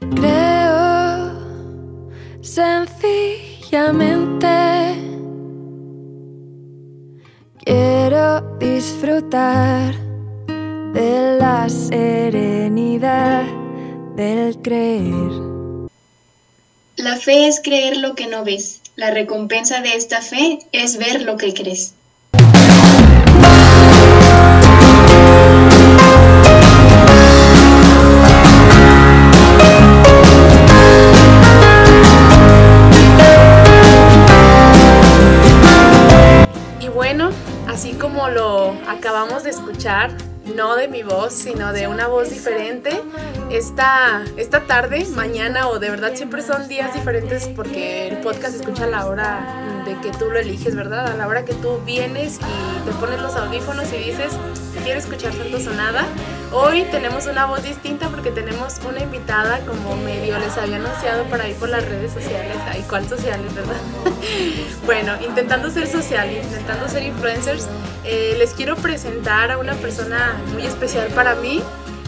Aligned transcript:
Creo 0.00 1.32
sencillamente. 2.40 4.46
Quiero 7.64 8.40
disfrutar 8.58 9.94
de 10.92 11.38
la 11.38 11.68
serenidad 11.68 13.44
del 14.14 14.60
creer. 14.62 15.32
La 16.96 17.16
fe 17.16 17.48
es 17.48 17.60
creer 17.60 17.96
lo 17.96 18.14
que 18.14 18.26
no 18.26 18.44
ves. 18.44 18.80
La 18.96 19.10
recompensa 19.10 19.80
de 19.80 19.94
esta 19.94 20.22
fe 20.22 20.60
es 20.72 20.96
ver 20.96 21.22
lo 21.22 21.36
que 21.36 21.52
crees. 21.52 21.94
Acabamos 39.16 39.44
de 39.44 39.50
escuchar, 39.50 40.10
no 40.54 40.76
de 40.76 40.88
mi 40.88 41.02
voz, 41.02 41.32
sino 41.32 41.72
de 41.72 41.88
una 41.88 42.06
voz 42.06 42.28
diferente. 42.28 42.90
Esta, 43.50 44.22
esta 44.36 44.66
tarde, 44.66 45.06
mañana 45.14 45.68
o 45.68 45.78
de 45.78 45.88
verdad 45.88 46.10
siempre 46.14 46.42
son 46.42 46.68
días 46.68 46.92
diferentes 46.92 47.48
porque 47.48 48.08
el 48.08 48.18
podcast 48.18 48.52
se 48.52 48.60
escucha 48.60 48.84
a 48.84 48.88
la 48.88 49.06
hora 49.06 49.82
de 49.86 49.98
que 50.02 50.10
tú 50.18 50.26
lo 50.30 50.38
eliges, 50.38 50.76
¿verdad? 50.76 51.06
A 51.06 51.16
la 51.16 51.28
hora 51.28 51.46
que 51.46 51.54
tú 51.54 51.80
vienes 51.86 52.40
y 52.40 52.84
te 52.84 52.92
pones 53.00 53.18
los 53.22 53.34
audífonos 53.36 53.90
y 53.94 53.96
dices, 53.96 54.34
quiero 54.84 55.00
escuchar 55.00 55.32
Santo 55.32 55.60
Sonada. 55.60 56.04
Hoy 56.52 56.84
tenemos 56.90 57.26
una 57.26 57.46
voz 57.46 57.62
distinta 57.62 58.08
porque 58.08 58.30
tenemos 58.30 58.80
una 58.88 59.00
invitada 59.00 59.60
como 59.60 59.96
medio 59.96 60.38
les 60.38 60.56
había 60.58 60.76
anunciado 60.76 61.24
para 61.24 61.48
ir 61.48 61.56
por 61.56 61.70
las 61.70 61.84
redes 61.86 62.12
sociales. 62.12 62.56
Ay, 62.70 62.84
¿cuál 62.88 63.08
sociales, 63.08 63.52
verdad? 63.54 63.80
bueno, 64.86 65.14
intentando 65.26 65.70
ser 65.70 65.88
social, 65.88 66.30
intentando 66.30 66.86
ser 66.88 67.02
influencers, 67.02 67.66
eh, 68.06 68.36
les 68.38 68.52
quiero 68.54 68.76
presentar 68.76 69.50
a 69.50 69.58
una 69.58 69.74
persona 69.74 70.40
muy 70.52 70.64
especial 70.64 71.08
para 71.08 71.34
mí, 71.34 71.62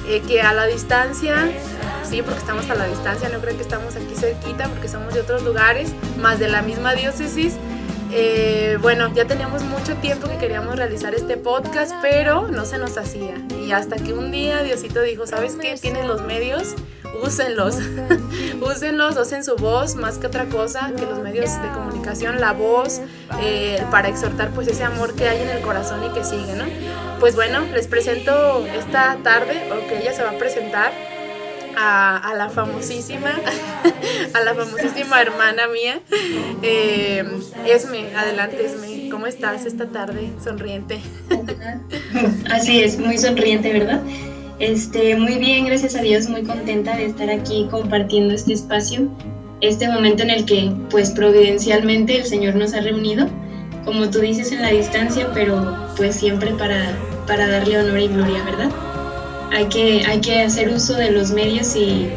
eh, 0.07 0.23
que 0.27 0.41
a 0.41 0.53
la 0.53 0.67
distancia, 0.67 1.51
sí, 2.09 2.23
porque 2.23 2.39
estamos 2.39 2.71
a 2.71 2.75
la 2.75 2.87
distancia, 2.87 3.29
no 3.29 3.41
creo 3.41 3.57
que 3.57 3.63
estamos 3.63 3.97
aquí 3.97 4.15
cerquita, 4.15 4.69
porque 4.69 4.89
somos 4.89 5.13
de 5.13 5.21
otros 5.21 5.43
lugares, 5.43 5.93
más 6.19 6.39
de 6.39 6.49
la 6.49 6.63
misma 6.63 6.95
diócesis. 6.95 7.55
Eh, 8.11 8.79
bueno, 8.81 9.13
ya 9.13 9.27
teníamos 9.27 9.63
mucho 9.65 9.95
tiempo 9.97 10.29
que 10.29 10.39
queríamos 10.39 10.77
realizar 10.77 11.15
este 11.15 11.37
podcast, 11.37 11.93
pero 12.01 12.49
no 12.49 12.65
se 12.65 12.79
nos 12.79 12.97
hacía. 12.97 13.35
Y 13.63 13.73
hasta 13.73 13.97
que 13.97 14.13
un 14.13 14.31
día 14.31 14.63
Diosito 14.63 15.03
dijo, 15.03 15.27
¿sabes 15.27 15.57
qué? 15.57 15.77
Tienes 15.77 16.07
los 16.07 16.23
medios, 16.23 16.75
úsenlos. 17.23 17.77
úsenlos, 18.63 19.17
usen 19.17 19.45
su 19.45 19.57
voz 19.57 19.95
más 19.95 20.19
que 20.19 20.27
otra 20.27 20.47
cosa, 20.47 20.91
que 20.97 21.05
los 21.05 21.19
medios 21.19 21.51
de 21.63 21.69
comunicación, 21.69 22.41
la 22.41 22.53
voz, 22.53 23.01
eh, 23.41 23.83
para 23.91 24.09
exhortar 24.09 24.51
pues 24.51 24.69
ese 24.69 24.85
amor 24.85 25.15
que 25.15 25.29
hay 25.29 25.43
en 25.43 25.51
el 25.51 25.61
corazón 25.61 26.03
y 26.05 26.09
que 26.11 26.25
sigue, 26.25 26.55
¿no? 26.55 26.65
Pues 27.21 27.35
bueno, 27.35 27.61
les 27.61 27.89
presento 27.89 28.65
esta 28.67 29.19
tarde, 29.23 29.71
o 29.73 29.87
que 29.89 29.99
ella 29.99 30.13
se 30.15 30.23
va 30.23 30.31
a 30.31 30.39
presentar, 30.39 30.93
a, 31.79 32.35
la 32.37 32.49
famosísima, 32.49 33.31
a 34.35 34.41
la 34.41 34.55
famosísima 34.55 35.21
hermana 35.23 35.69
mía, 35.69 36.01
eh, 36.63 37.25
Esme. 37.67 38.15
Adelante, 38.17 38.65
Esme. 38.67 39.09
¿Cómo 39.11 39.27
estás 39.27 39.65
esta 39.65 39.87
tarde? 39.87 40.31
Sonriente. 40.43 41.01
Así 42.51 42.83
es, 42.83 42.99
muy 42.99 43.19
sonriente, 43.19 43.73
¿verdad? 43.73 44.03
Este, 44.59 45.15
muy 45.17 45.37
bien, 45.37 45.67
gracias 45.67 45.95
a 45.95 46.03
Dios, 46.03 46.29
muy 46.29 46.43
contenta 46.43 46.97
de 46.97 47.07
estar 47.07 47.31
aquí 47.31 47.69
compartiendo 47.71 48.35
este 48.35 48.55
espacio, 48.55 49.09
este 49.61 49.89
momento 49.89 50.25
en 50.25 50.31
el 50.31 50.45
que, 50.45 50.73
pues, 50.91 51.11
providencialmente 51.11 52.17
el 52.17 52.25
Señor 52.25 52.57
nos 52.57 52.75
ha 52.75 52.81
reunido, 52.81 53.29
como 53.85 54.11
tú 54.11 54.19
dices, 54.19 54.51
en 54.51 54.63
la 54.63 54.71
distancia, 54.71 55.31
pero 55.33 55.77
pues 55.97 56.17
siempre 56.17 56.51
para, 56.53 56.93
para 57.27 57.49
darle 57.49 57.79
honor 57.79 57.99
y 58.01 58.09
gloria, 58.09 58.45
¿verdad? 58.45 58.88
Hay 59.53 59.67
que, 59.67 60.05
hay 60.07 60.21
que 60.21 60.43
hacer 60.43 60.71
uso 60.71 60.95
de 60.95 61.11
los 61.11 61.31
medios 61.31 61.75
y, 61.77 62.09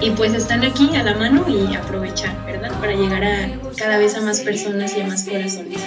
y 0.00 0.10
pues 0.10 0.34
están 0.34 0.64
aquí 0.64 0.94
a 0.96 1.02
la 1.02 1.14
mano 1.14 1.44
y 1.48 1.74
aprovechar, 1.74 2.34
¿verdad? 2.46 2.70
Para 2.80 2.92
llegar 2.92 3.24
a 3.24 3.50
cada 3.76 3.98
vez 3.98 4.16
a 4.16 4.20
más 4.20 4.40
personas 4.40 4.96
y 4.96 5.00
a 5.00 5.06
más 5.06 5.24
corazones. 5.24 5.80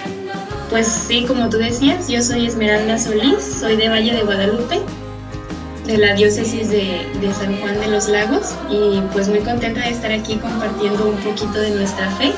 Pues 0.70 0.86
sí, 0.86 1.24
como 1.26 1.48
tú 1.50 1.58
decías, 1.58 2.08
yo 2.08 2.22
soy 2.22 2.46
Esmeralda 2.46 2.98
Solís, 2.98 3.42
soy 3.60 3.76
de 3.76 3.88
Valle 3.88 4.14
de 4.14 4.22
Guadalupe, 4.22 4.80
de 5.86 5.98
la 5.98 6.14
diócesis 6.14 6.70
de, 6.70 7.06
de, 7.20 7.34
San 7.34 7.60
Juan 7.60 7.78
de 7.80 7.88
los 7.88 8.08
Lagos 8.08 8.54
y 8.70 9.00
pues 9.12 9.28
muy 9.28 9.40
contenta 9.40 9.80
de 9.80 9.90
estar 9.90 10.12
aquí 10.12 10.36
compartiendo 10.36 11.08
un 11.08 11.16
poquito 11.16 11.60
de 11.60 11.70
nuestra 11.70 12.08
fe 12.12 12.32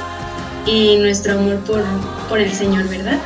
y 0.66 0.96
nuestro 0.96 1.34
amor 1.34 1.58
por, 1.60 1.84
por 2.28 2.40
el 2.40 2.52
Señor, 2.52 2.88
¿verdad? 2.88 3.18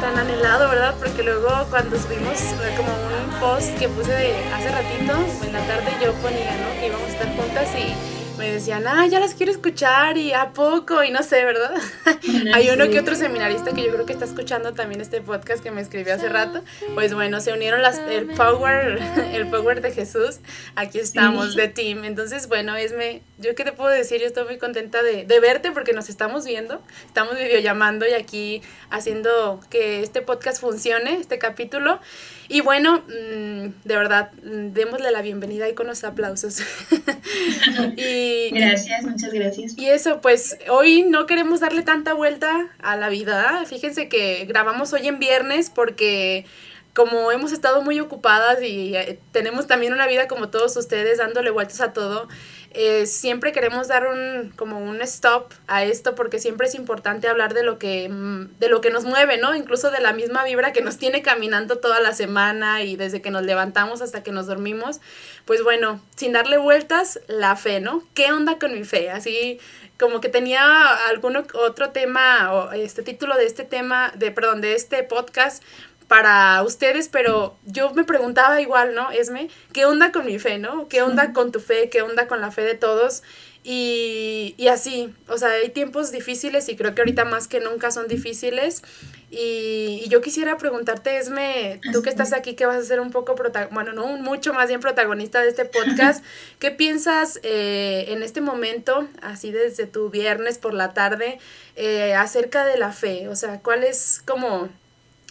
Tan 0.00 0.16
anhelado, 0.16 0.68
¿verdad? 0.68 0.94
Porque 0.98 1.22
luego 1.22 1.48
cuando 1.70 1.98
subimos 1.98 2.38
como 2.76 2.90
un 2.90 3.40
post 3.40 3.76
que 3.78 3.88
puse 3.88 4.12
de 4.12 4.44
hace 4.54 4.70
ratito, 4.70 5.12
en 5.44 5.52
la 5.52 5.66
tarde 5.66 5.92
yo 6.02 6.12
ponía, 6.14 6.56
¿no? 6.56 6.80
Que 6.80 6.86
íbamos 6.86 7.08
a 7.08 7.12
estar 7.12 7.36
juntas 7.36 7.68
y 7.74 8.17
me 8.38 8.52
decían, 8.52 8.86
ah, 8.86 9.04
ya 9.06 9.18
las 9.18 9.34
quiero 9.34 9.50
escuchar 9.50 10.16
y 10.16 10.32
a 10.32 10.52
poco, 10.52 11.02
y 11.02 11.10
no 11.10 11.22
sé, 11.24 11.44
¿verdad? 11.44 11.74
Hay 12.54 12.70
uno 12.70 12.88
que 12.88 13.00
otro 13.00 13.16
seminarista 13.16 13.72
que 13.72 13.82
yo 13.82 13.92
creo 13.92 14.06
que 14.06 14.12
está 14.12 14.24
escuchando 14.24 14.74
también 14.74 15.00
este 15.00 15.20
podcast 15.20 15.62
que 15.62 15.72
me 15.72 15.80
escribió 15.80 16.14
hace 16.14 16.28
rato. 16.28 16.62
Pues 16.94 17.12
bueno, 17.12 17.40
se 17.40 17.52
unieron 17.52 17.82
las, 17.82 17.98
el 17.98 18.26
power, 18.26 19.00
el 19.32 19.48
power 19.48 19.82
de 19.82 19.90
Jesús. 19.90 20.38
Aquí 20.76 21.00
estamos, 21.00 21.56
de 21.56 21.66
team. 21.66 22.04
Entonces, 22.04 22.46
bueno, 22.46 22.76
Esme, 22.76 23.22
yo 23.38 23.56
qué 23.56 23.64
te 23.64 23.72
puedo 23.72 23.90
decir, 23.90 24.20
yo 24.20 24.26
estoy 24.26 24.44
muy 24.44 24.58
contenta 24.58 25.02
de, 25.02 25.24
de 25.24 25.40
verte 25.40 25.72
porque 25.72 25.92
nos 25.92 26.08
estamos 26.08 26.44
viendo, 26.44 26.80
estamos 27.06 27.34
videollamando 27.34 28.06
y 28.06 28.12
aquí 28.12 28.62
haciendo 28.88 29.60
que 29.68 30.02
este 30.02 30.22
podcast 30.22 30.60
funcione, 30.60 31.16
este 31.16 31.38
capítulo. 31.38 32.00
Y 32.48 32.62
bueno, 32.62 33.02
mm, 33.06 33.84
de 33.84 33.96
verdad, 33.96 34.30
mm, 34.42 34.72
démosle 34.72 35.10
la 35.10 35.20
bienvenida 35.20 35.68
y 35.68 35.74
con 35.74 35.86
los 35.86 36.02
aplausos. 36.02 36.60
y, 37.96 38.50
gracias, 38.50 39.04
muchas 39.04 39.32
gracias. 39.32 39.76
Y 39.76 39.86
eso, 39.88 40.22
pues 40.22 40.56
hoy 40.70 41.02
no 41.02 41.26
queremos 41.26 41.60
darle 41.60 41.82
tanta 41.82 42.14
vuelta 42.14 42.70
a 42.80 42.96
la 42.96 43.10
vida. 43.10 43.64
Fíjense 43.66 44.08
que 44.08 44.46
grabamos 44.46 44.92
hoy 44.94 45.06
en 45.08 45.18
viernes 45.18 45.68
porque 45.68 46.46
como 46.94 47.30
hemos 47.30 47.52
estado 47.52 47.82
muy 47.82 48.00
ocupadas 48.00 48.60
y 48.62 48.96
eh, 48.96 49.20
tenemos 49.30 49.66
también 49.66 49.92
una 49.92 50.06
vida 50.06 50.26
como 50.26 50.48
todos 50.48 50.76
ustedes 50.76 51.18
dándole 51.18 51.50
vueltas 51.50 51.80
a 51.80 51.92
todo, 51.92 52.28
eh, 52.70 53.06
siempre 53.06 53.52
queremos 53.52 53.88
dar 53.88 54.06
un, 54.06 54.52
como 54.56 54.78
un 54.78 55.00
stop 55.02 55.52
a 55.66 55.84
esto 55.84 56.14
porque 56.14 56.38
siempre 56.38 56.66
es 56.66 56.74
importante 56.74 57.26
hablar 57.26 57.54
de 57.54 57.62
lo, 57.62 57.78
que, 57.78 58.08
mm, 58.08 58.58
de 58.58 58.68
lo 58.68 58.80
que 58.80 58.90
nos 58.90 59.04
mueve, 59.04 59.38
¿no? 59.38 59.54
Incluso 59.54 59.90
de 59.90 60.00
la 60.00 60.12
misma 60.12 60.44
vibra 60.44 60.72
que 60.72 60.82
nos 60.82 60.98
tiene 60.98 61.22
caminando 61.22 61.78
toda 61.78 62.00
la 62.00 62.12
semana 62.12 62.82
y 62.82 62.96
desde 62.96 63.22
que 63.22 63.30
nos 63.30 63.42
levantamos 63.42 64.02
hasta 64.02 64.22
que 64.22 64.32
nos 64.32 64.46
dormimos. 64.46 65.00
Pues 65.46 65.62
bueno, 65.62 66.02
sin 66.14 66.32
darle 66.32 66.58
vueltas, 66.58 67.20
la 67.26 67.56
fe, 67.56 67.80
¿no? 67.80 68.04
¿Qué 68.12 68.32
onda 68.32 68.58
con 68.58 68.74
mi 68.74 68.84
fe? 68.84 69.10
Así 69.10 69.58
como 69.98 70.20
que 70.20 70.28
tenía 70.28 70.94
algún 71.08 71.36
otro 71.36 71.90
tema 71.90 72.52
o 72.52 72.72
este 72.72 73.02
título 73.02 73.36
de 73.36 73.46
este 73.46 73.64
tema, 73.64 74.12
de 74.14 74.30
perdón, 74.30 74.60
de 74.60 74.74
este 74.74 75.02
podcast 75.02 75.62
para 76.08 76.62
ustedes, 76.62 77.08
pero 77.08 77.56
yo 77.66 77.92
me 77.92 78.04
preguntaba 78.04 78.60
igual, 78.60 78.94
¿no? 78.94 79.10
Esme, 79.10 79.48
¿qué 79.72 79.84
onda 79.84 80.10
con 80.10 80.24
mi 80.24 80.38
fe, 80.38 80.58
no? 80.58 80.88
¿Qué 80.88 81.02
onda 81.02 81.34
con 81.34 81.52
tu 81.52 81.60
fe? 81.60 81.90
¿Qué 81.90 82.00
onda 82.02 82.26
con 82.26 82.40
la 82.40 82.50
fe 82.50 82.62
de 82.62 82.74
todos? 82.74 83.22
Y, 83.62 84.54
y, 84.56 84.68
así, 84.68 85.14
o 85.28 85.36
sea, 85.36 85.50
hay 85.50 85.68
tiempos 85.68 86.10
difíciles 86.10 86.70
y 86.70 86.76
creo 86.76 86.94
que 86.94 87.02
ahorita 87.02 87.26
más 87.26 87.48
que 87.48 87.60
nunca 87.60 87.90
son 87.90 88.08
difíciles. 88.08 88.82
Y, 89.30 90.00
y 90.02 90.08
yo 90.08 90.22
quisiera 90.22 90.56
preguntarte, 90.56 91.18
Esme, 91.18 91.78
tú 91.92 92.00
que 92.00 92.08
estás 92.08 92.32
aquí, 92.32 92.54
que 92.54 92.64
vas 92.64 92.78
a 92.78 92.84
ser 92.84 93.00
un 93.00 93.10
poco, 93.10 93.36
bueno, 93.70 93.92
no, 93.92 94.06
mucho 94.16 94.54
más 94.54 94.68
bien 94.68 94.80
protagonista 94.80 95.42
de 95.42 95.50
este 95.50 95.66
podcast, 95.66 96.24
¿qué 96.58 96.70
piensas 96.70 97.38
eh, 97.42 98.06
en 98.08 98.22
este 98.22 98.40
momento, 98.40 99.06
así 99.20 99.50
desde 99.50 99.86
tu 99.86 100.08
viernes 100.08 100.56
por 100.56 100.72
la 100.72 100.94
tarde, 100.94 101.38
eh, 101.76 102.14
acerca 102.14 102.64
de 102.64 102.78
la 102.78 102.92
fe? 102.92 103.28
O 103.28 103.36
sea, 103.36 103.60
¿cuál 103.60 103.84
es 103.84 104.22
como 104.24 104.70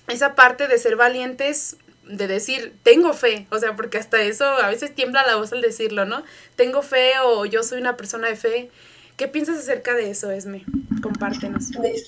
esa 0.07 0.36
parte 0.36 0.68
de 0.68 0.77
ser 0.77 0.95
valientes, 0.95 1.77
de 2.09 2.27
decir, 2.27 2.74
tengo 2.83 3.13
fe, 3.13 3.48
o 3.51 3.59
sea, 3.59 3.75
porque 3.75 3.98
hasta 3.98 4.21
eso 4.21 4.45
a 4.45 4.69
veces 4.69 4.95
tiembla 4.95 5.25
la 5.25 5.36
voz 5.36 5.51
al 5.51 5.62
decirlo, 5.62 6.06
¿no? 6.06 6.24
Tengo 6.56 6.81
fe 6.81 7.12
o 7.24 7.45
yo 7.45 7.63
soy 7.63 7.80
una 7.80 7.98
persona 7.98 8.27
de 8.27 8.36
fe. 8.36 8.69
¿Qué 9.18 9.27
piensas 9.27 9.57
acerca 9.57 9.95
de 9.95 10.12
eso, 10.12 10.31
Esme? 10.31 10.63
Compártenos. 11.01 11.71
Pues, 11.75 12.06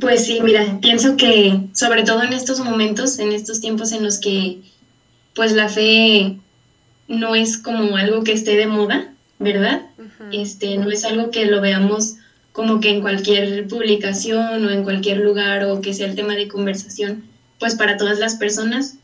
pues 0.00 0.26
sí, 0.26 0.40
mira, 0.42 0.78
pienso 0.80 1.16
que 1.16 1.60
sobre 1.72 2.02
todo 2.02 2.22
en 2.22 2.32
estos 2.32 2.60
momentos, 2.60 3.18
en 3.18 3.32
estos 3.32 3.60
tiempos 3.60 3.92
en 3.92 4.04
los 4.04 4.18
que 4.18 4.60
pues 5.34 5.52
la 5.52 5.68
fe 5.68 6.36
no 7.06 7.34
es 7.34 7.58
como 7.58 7.96
algo 7.96 8.24
que 8.24 8.32
esté 8.32 8.56
de 8.56 8.66
moda, 8.66 9.12
¿verdad? 9.38 9.82
Este, 10.32 10.76
no 10.76 10.90
es 10.90 11.04
algo 11.04 11.30
que 11.30 11.46
lo 11.46 11.60
veamos 11.60 12.16
como 12.52 12.80
que 12.80 12.90
en 12.90 13.00
cualquier 13.02 13.68
publicación 13.68 14.64
o 14.64 14.70
en 14.70 14.82
cualquier 14.82 15.18
lugar 15.18 15.64
o 15.64 15.80
que 15.80 15.94
sea 15.94 16.08
el 16.08 16.16
tema 16.16 16.34
de 16.34 16.48
conversación 16.48 17.22
pues 17.58 17.74
para 17.74 17.96
todas 17.96 18.18
las 18.18 18.36
personas. 18.36 18.96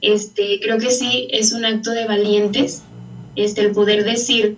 Este, 0.00 0.60
creo 0.60 0.78
que 0.78 0.90
sí 0.90 1.28
es 1.30 1.52
un 1.52 1.64
acto 1.64 1.90
de 1.92 2.06
valientes, 2.06 2.82
este, 3.36 3.62
el 3.62 3.72
poder 3.72 4.04
decir 4.04 4.56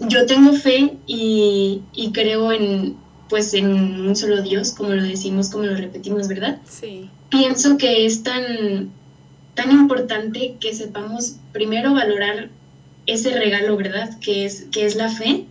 yo 0.00 0.26
tengo 0.26 0.52
fe 0.52 0.94
y, 1.06 1.82
y, 1.92 2.12
creo 2.12 2.52
en, 2.52 2.96
pues, 3.28 3.54
en 3.54 3.66
un 4.06 4.16
solo 4.16 4.42
Dios, 4.42 4.72
como 4.72 4.90
lo 4.90 5.02
decimos, 5.02 5.50
como 5.50 5.64
lo 5.64 5.76
repetimos, 5.76 6.28
¿verdad? 6.28 6.60
Sí. 6.68 7.08
Pienso 7.30 7.76
que 7.78 8.06
es 8.06 8.22
tan, 8.22 8.90
tan 9.54 9.70
importante 9.70 10.56
que 10.60 10.74
sepamos 10.74 11.36
primero 11.52 11.94
valorar 11.94 12.50
ese 13.06 13.38
regalo, 13.38 13.76
¿verdad? 13.76 14.18
Que 14.20 14.44
es, 14.44 14.66
que 14.72 14.84
es 14.84 14.96
la 14.96 15.10
fe. 15.10 15.44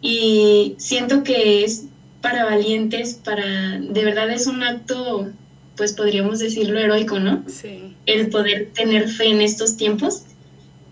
Y 0.00 0.74
siento 0.78 1.24
que 1.24 1.64
es 1.64 1.86
para 2.20 2.44
valientes, 2.44 3.14
para, 3.14 3.78
de 3.78 4.04
verdad 4.04 4.30
es 4.30 4.46
un 4.46 4.62
acto, 4.62 5.30
pues 5.78 5.94
podríamos 5.94 6.40
decirlo 6.40 6.78
heroico, 6.78 7.18
¿no? 7.18 7.44
Sí. 7.46 7.94
El 8.04 8.28
poder 8.28 8.70
tener 8.74 9.08
fe 9.08 9.28
en 9.28 9.40
estos 9.40 9.78
tiempos. 9.78 10.24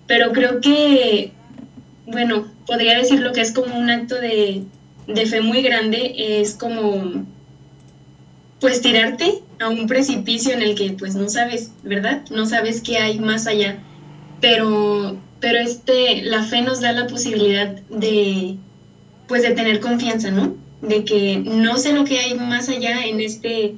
Pero 0.06 0.32
creo 0.32 0.60
que, 0.60 1.32
bueno, 2.06 2.46
podría 2.66 2.96
decirlo 2.96 3.32
que 3.32 3.40
es 3.42 3.52
como 3.52 3.76
un 3.76 3.90
acto 3.90 4.14
de, 4.14 4.62
de 5.08 5.26
fe 5.26 5.40
muy 5.42 5.60
grande, 5.62 6.14
es 6.16 6.54
como, 6.54 7.26
pues 8.60 8.80
tirarte 8.80 9.42
a 9.58 9.68
un 9.68 9.86
precipicio 9.86 10.52
en 10.52 10.62
el 10.62 10.74
que 10.74 10.92
pues 10.92 11.14
no 11.14 11.28
sabes, 11.28 11.72
¿verdad? 11.82 12.22
No 12.30 12.46
sabes 12.46 12.80
qué 12.80 12.98
hay 12.98 13.18
más 13.18 13.46
allá. 13.46 13.78
Pero, 14.40 15.16
pero 15.40 15.58
este, 15.58 16.22
la 16.22 16.42
fe 16.44 16.62
nos 16.62 16.80
da 16.80 16.92
la 16.92 17.06
posibilidad 17.06 17.68
de, 17.90 18.56
pues 19.26 19.42
de 19.42 19.50
tener 19.50 19.80
confianza, 19.80 20.30
¿no? 20.30 20.54
De 20.82 21.04
que 21.04 21.38
no 21.38 21.78
sé 21.78 21.92
lo 21.92 22.04
que 22.04 22.18
hay 22.18 22.34
más 22.34 22.68
allá 22.68 23.04
en 23.06 23.20
este, 23.20 23.74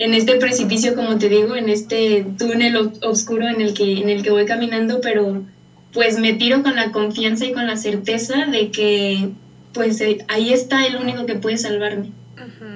en 0.00 0.14
este 0.14 0.36
precipicio, 0.36 0.94
como 0.94 1.18
te 1.18 1.28
digo, 1.28 1.54
en 1.56 1.68
este 1.68 2.24
túnel 2.38 2.90
oscuro 3.02 3.46
en 3.46 3.60
el 3.60 3.74
que, 3.74 3.98
en 3.98 4.08
el 4.08 4.22
que 4.22 4.30
voy 4.30 4.46
caminando, 4.46 5.02
pero 5.02 5.44
pues 5.92 6.16
me 6.16 6.32
tiro 6.32 6.62
con 6.62 6.74
la 6.74 6.90
confianza 6.90 7.44
y 7.44 7.52
con 7.52 7.66
la 7.66 7.76
certeza 7.76 8.46
de 8.46 8.70
que 8.70 9.28
pues 9.74 10.00
eh, 10.00 10.16
ahí 10.28 10.52
está 10.52 10.86
el 10.86 10.96
único 10.96 11.26
que 11.26 11.34
puede 11.34 11.58
salvarme. 11.58 12.12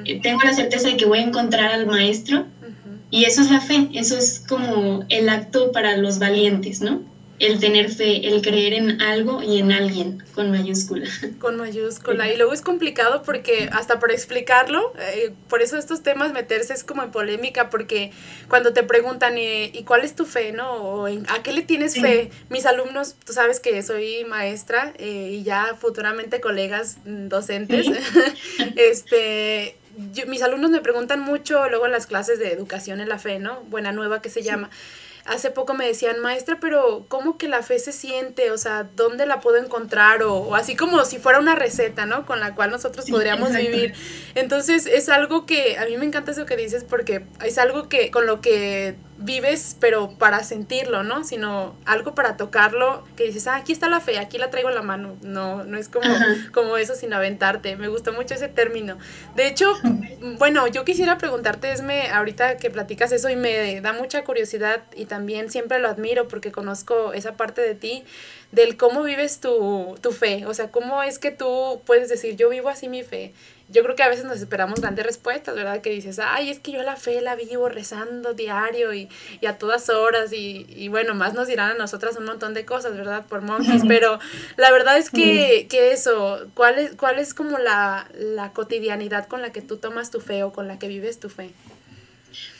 Eh, 0.04 0.20
tengo 0.20 0.40
la 0.44 0.52
certeza 0.52 0.88
de 0.88 0.98
que 0.98 1.06
voy 1.06 1.20
a 1.20 1.22
encontrar 1.22 1.70
al 1.70 1.86
maestro 1.86 2.44
y 3.10 3.24
eso 3.24 3.40
es 3.40 3.50
la 3.50 3.60
fe, 3.60 3.88
eso 3.94 4.18
es 4.18 4.44
como 4.46 5.06
el 5.08 5.30
acto 5.30 5.72
para 5.72 5.96
los 5.96 6.18
valientes, 6.18 6.82
¿no? 6.82 7.00
El 7.46 7.60
tener 7.60 7.90
fe, 7.90 8.26
el 8.26 8.42
creer 8.42 8.74
en 8.74 9.00
algo 9.02 9.42
y 9.42 9.58
en 9.58 9.72
alguien, 9.72 10.22
con 10.34 10.50
mayúscula. 10.50 11.06
Con 11.38 11.56
mayúscula. 11.56 12.32
Y 12.32 12.36
luego 12.36 12.52
es 12.52 12.62
complicado 12.62 13.22
porque 13.22 13.68
hasta 13.72 14.00
para 14.00 14.14
explicarlo, 14.14 14.92
eh, 14.98 15.32
por 15.48 15.62
eso 15.62 15.76
estos 15.76 16.02
temas 16.02 16.32
meterse 16.32 16.72
es 16.72 16.84
como 16.84 17.02
en 17.02 17.10
polémica, 17.10 17.70
porque 17.70 18.12
cuando 18.48 18.72
te 18.72 18.82
preguntan, 18.82 19.36
eh, 19.36 19.70
¿y 19.74 19.82
cuál 19.84 20.02
es 20.02 20.14
tu 20.14 20.24
fe? 20.24 20.52
¿no? 20.52 20.72
O 20.72 21.06
¿A 21.06 21.42
qué 21.42 21.52
le 21.52 21.62
tienes 21.62 22.00
fe? 22.00 22.30
Mis 22.48 22.66
alumnos, 22.66 23.16
tú 23.24 23.32
sabes 23.32 23.60
que 23.60 23.82
soy 23.82 24.24
maestra 24.24 24.94
eh, 24.98 25.30
y 25.32 25.42
ya 25.42 25.76
futuramente 25.78 26.40
colegas 26.40 26.98
mm, 27.04 27.28
docentes, 27.28 27.86
este... 28.76 29.76
mis 30.26 30.42
alumnos 30.42 30.70
me 30.70 30.80
preguntan 30.80 31.20
mucho 31.20 31.68
luego 31.68 31.86
en 31.86 31.92
las 31.92 32.06
clases 32.06 32.38
de 32.38 32.52
educación 32.52 33.00
en 33.00 33.08
la 33.08 33.18
fe, 33.18 33.38
¿no? 33.38 33.60
Buena 33.68 33.92
Nueva 33.92 34.22
que 34.22 34.30
se 34.30 34.42
llama 34.42 34.70
hace 35.26 35.50
poco 35.50 35.74
me 35.74 35.86
decían, 35.86 36.20
maestra, 36.20 36.58
pero 36.60 37.06
¿cómo 37.08 37.38
que 37.38 37.48
la 37.48 37.62
fe 37.62 37.78
se 37.78 37.92
siente? 37.92 38.50
O 38.50 38.58
sea, 38.58 38.88
¿dónde 38.94 39.26
la 39.26 39.40
puedo 39.40 39.56
encontrar? 39.56 40.22
O, 40.22 40.54
así 40.54 40.76
como 40.76 41.04
si 41.04 41.18
fuera 41.18 41.38
una 41.38 41.54
receta, 41.54 42.06
¿no? 42.06 42.26
Con 42.26 42.40
la 42.40 42.54
cual 42.54 42.70
nosotros 42.70 43.08
podríamos 43.10 43.54
vivir. 43.56 43.94
Entonces 44.34 44.86
es 44.86 45.08
algo 45.08 45.46
que 45.46 45.78
a 45.78 45.86
mí 45.86 45.96
me 45.96 46.04
encanta 46.04 46.32
eso 46.32 46.46
que 46.46 46.56
dices 46.56 46.84
porque 46.84 47.24
es 47.42 47.58
algo 47.58 47.88
que 47.88 48.10
con 48.10 48.26
lo 48.26 48.40
que 48.40 48.96
vives, 49.16 49.76
pero 49.80 50.10
para 50.18 50.42
sentirlo, 50.42 51.02
¿no? 51.02 51.24
Sino 51.24 51.74
algo 51.84 52.14
para 52.14 52.36
tocarlo, 52.36 53.04
que 53.16 53.24
dices, 53.24 53.46
ah, 53.46 53.56
aquí 53.56 53.72
está 53.72 53.88
la 53.88 54.00
fe, 54.00 54.18
aquí 54.18 54.38
la 54.38 54.50
traigo 54.50 54.68
en 54.68 54.74
la 54.74 54.82
mano. 54.82 55.16
No, 55.22 55.64
no 55.64 55.78
es 55.78 55.88
como, 55.88 56.06
como 56.52 56.76
eso 56.76 56.94
sin 56.94 57.12
aventarte. 57.12 57.76
Me 57.76 57.88
gustó 57.88 58.12
mucho 58.12 58.34
ese 58.34 58.48
término. 58.48 58.98
De 59.36 59.46
hecho, 59.46 59.72
bueno, 60.38 60.66
yo 60.66 60.84
quisiera 60.84 61.18
preguntarte, 61.18 61.72
Esme, 61.72 62.08
ahorita 62.10 62.56
que 62.56 62.70
platicas 62.70 63.12
eso 63.12 63.28
y 63.28 63.36
me 63.36 63.80
da 63.80 63.92
mucha 63.92 64.24
curiosidad 64.24 64.82
y 64.94 65.06
también 65.06 65.50
siempre 65.50 65.78
lo 65.78 65.88
admiro 65.88 66.28
porque 66.28 66.50
conozco 66.52 67.12
esa 67.12 67.36
parte 67.36 67.60
de 67.60 67.74
ti, 67.74 68.04
del 68.52 68.76
cómo 68.76 69.02
vives 69.02 69.40
tu, 69.40 69.96
tu 70.00 70.12
fe. 70.12 70.46
O 70.46 70.54
sea, 70.54 70.70
cómo 70.70 71.02
es 71.02 71.18
que 71.18 71.30
tú 71.30 71.80
puedes 71.86 72.08
decir, 72.08 72.36
yo 72.36 72.48
vivo 72.48 72.68
así 72.68 72.88
mi 72.88 73.02
fe 73.02 73.32
yo 73.68 73.82
creo 73.82 73.96
que 73.96 74.02
a 74.02 74.08
veces 74.08 74.24
nos 74.24 74.38
esperamos 74.38 74.80
grandes 74.80 75.06
respuestas, 75.06 75.54
¿verdad? 75.54 75.80
Que 75.80 75.90
dices, 75.90 76.18
ay, 76.18 76.50
es 76.50 76.60
que 76.60 76.72
yo 76.72 76.82
la 76.82 76.96
fe 76.96 77.20
la 77.22 77.34
vivo 77.34 77.68
rezando 77.68 78.34
diario 78.34 78.92
y, 78.92 79.08
y 79.40 79.46
a 79.46 79.56
todas 79.58 79.88
horas 79.88 80.32
y, 80.32 80.66
y, 80.68 80.88
bueno, 80.88 81.14
más 81.14 81.34
nos 81.34 81.48
dirán 81.48 81.70
a 81.70 81.74
nosotras 81.74 82.16
un 82.16 82.26
montón 82.26 82.52
de 82.52 82.64
cosas, 82.66 82.94
¿verdad? 82.96 83.24
Por 83.26 83.40
monjes, 83.40 83.82
pero 83.88 84.18
la 84.56 84.70
verdad 84.70 84.98
es 84.98 85.08
que, 85.08 85.66
que 85.70 85.92
eso, 85.92 86.46
¿cuál 86.54 86.78
es, 86.78 86.92
cuál 86.96 87.18
es 87.18 87.32
como 87.32 87.58
la, 87.58 88.06
la 88.18 88.52
cotidianidad 88.52 89.26
con 89.28 89.40
la 89.40 89.50
que 89.50 89.62
tú 89.62 89.78
tomas 89.78 90.10
tu 90.10 90.20
fe 90.20 90.42
o 90.42 90.52
con 90.52 90.68
la 90.68 90.78
que 90.78 90.88
vives 90.88 91.18
tu 91.18 91.30
fe? 91.30 91.50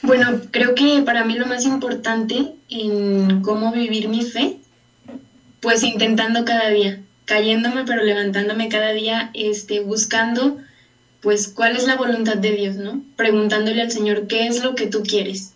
Bueno, 0.03 0.41
creo 0.51 0.75
que 0.75 1.03
para 1.05 1.25
mí 1.25 1.35
lo 1.35 1.47
más 1.47 1.65
importante 1.65 2.55
en 2.71 3.43
cómo 3.43 3.73
vivir 3.73 4.09
mi 4.09 4.23
fe, 4.23 4.59
pues 5.65 5.83
intentando 5.83 6.45
cada 6.45 6.69
día, 6.69 7.01
cayéndome 7.25 7.85
pero 7.85 8.05
levantándome 8.05 8.69
cada 8.69 8.93
día, 8.93 9.31
este, 9.33 9.81
buscando 9.81 10.59
pues 11.23 11.49
cuál 11.49 11.75
es 11.75 11.87
la 11.87 11.97
voluntad 11.97 12.37
de 12.37 12.53
Dios, 12.53 12.77
¿no? 12.77 13.01
Preguntándole 13.17 13.81
al 13.81 13.91
Señor, 13.91 14.27
¿qué 14.27 14.47
es 14.47 14.63
lo 14.63 14.75
que 14.75 14.89
tú 14.89 15.03
quieres? 15.03 15.55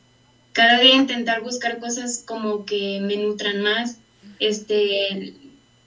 Cada 0.55 0.81
día 0.81 0.95
intentar 0.95 1.43
buscar 1.43 1.79
cosas 1.79 2.25
como 2.27 2.65
que 2.65 3.01
me 3.03 3.19
nutran 3.19 3.61
más, 3.61 3.99
este, 4.41 5.35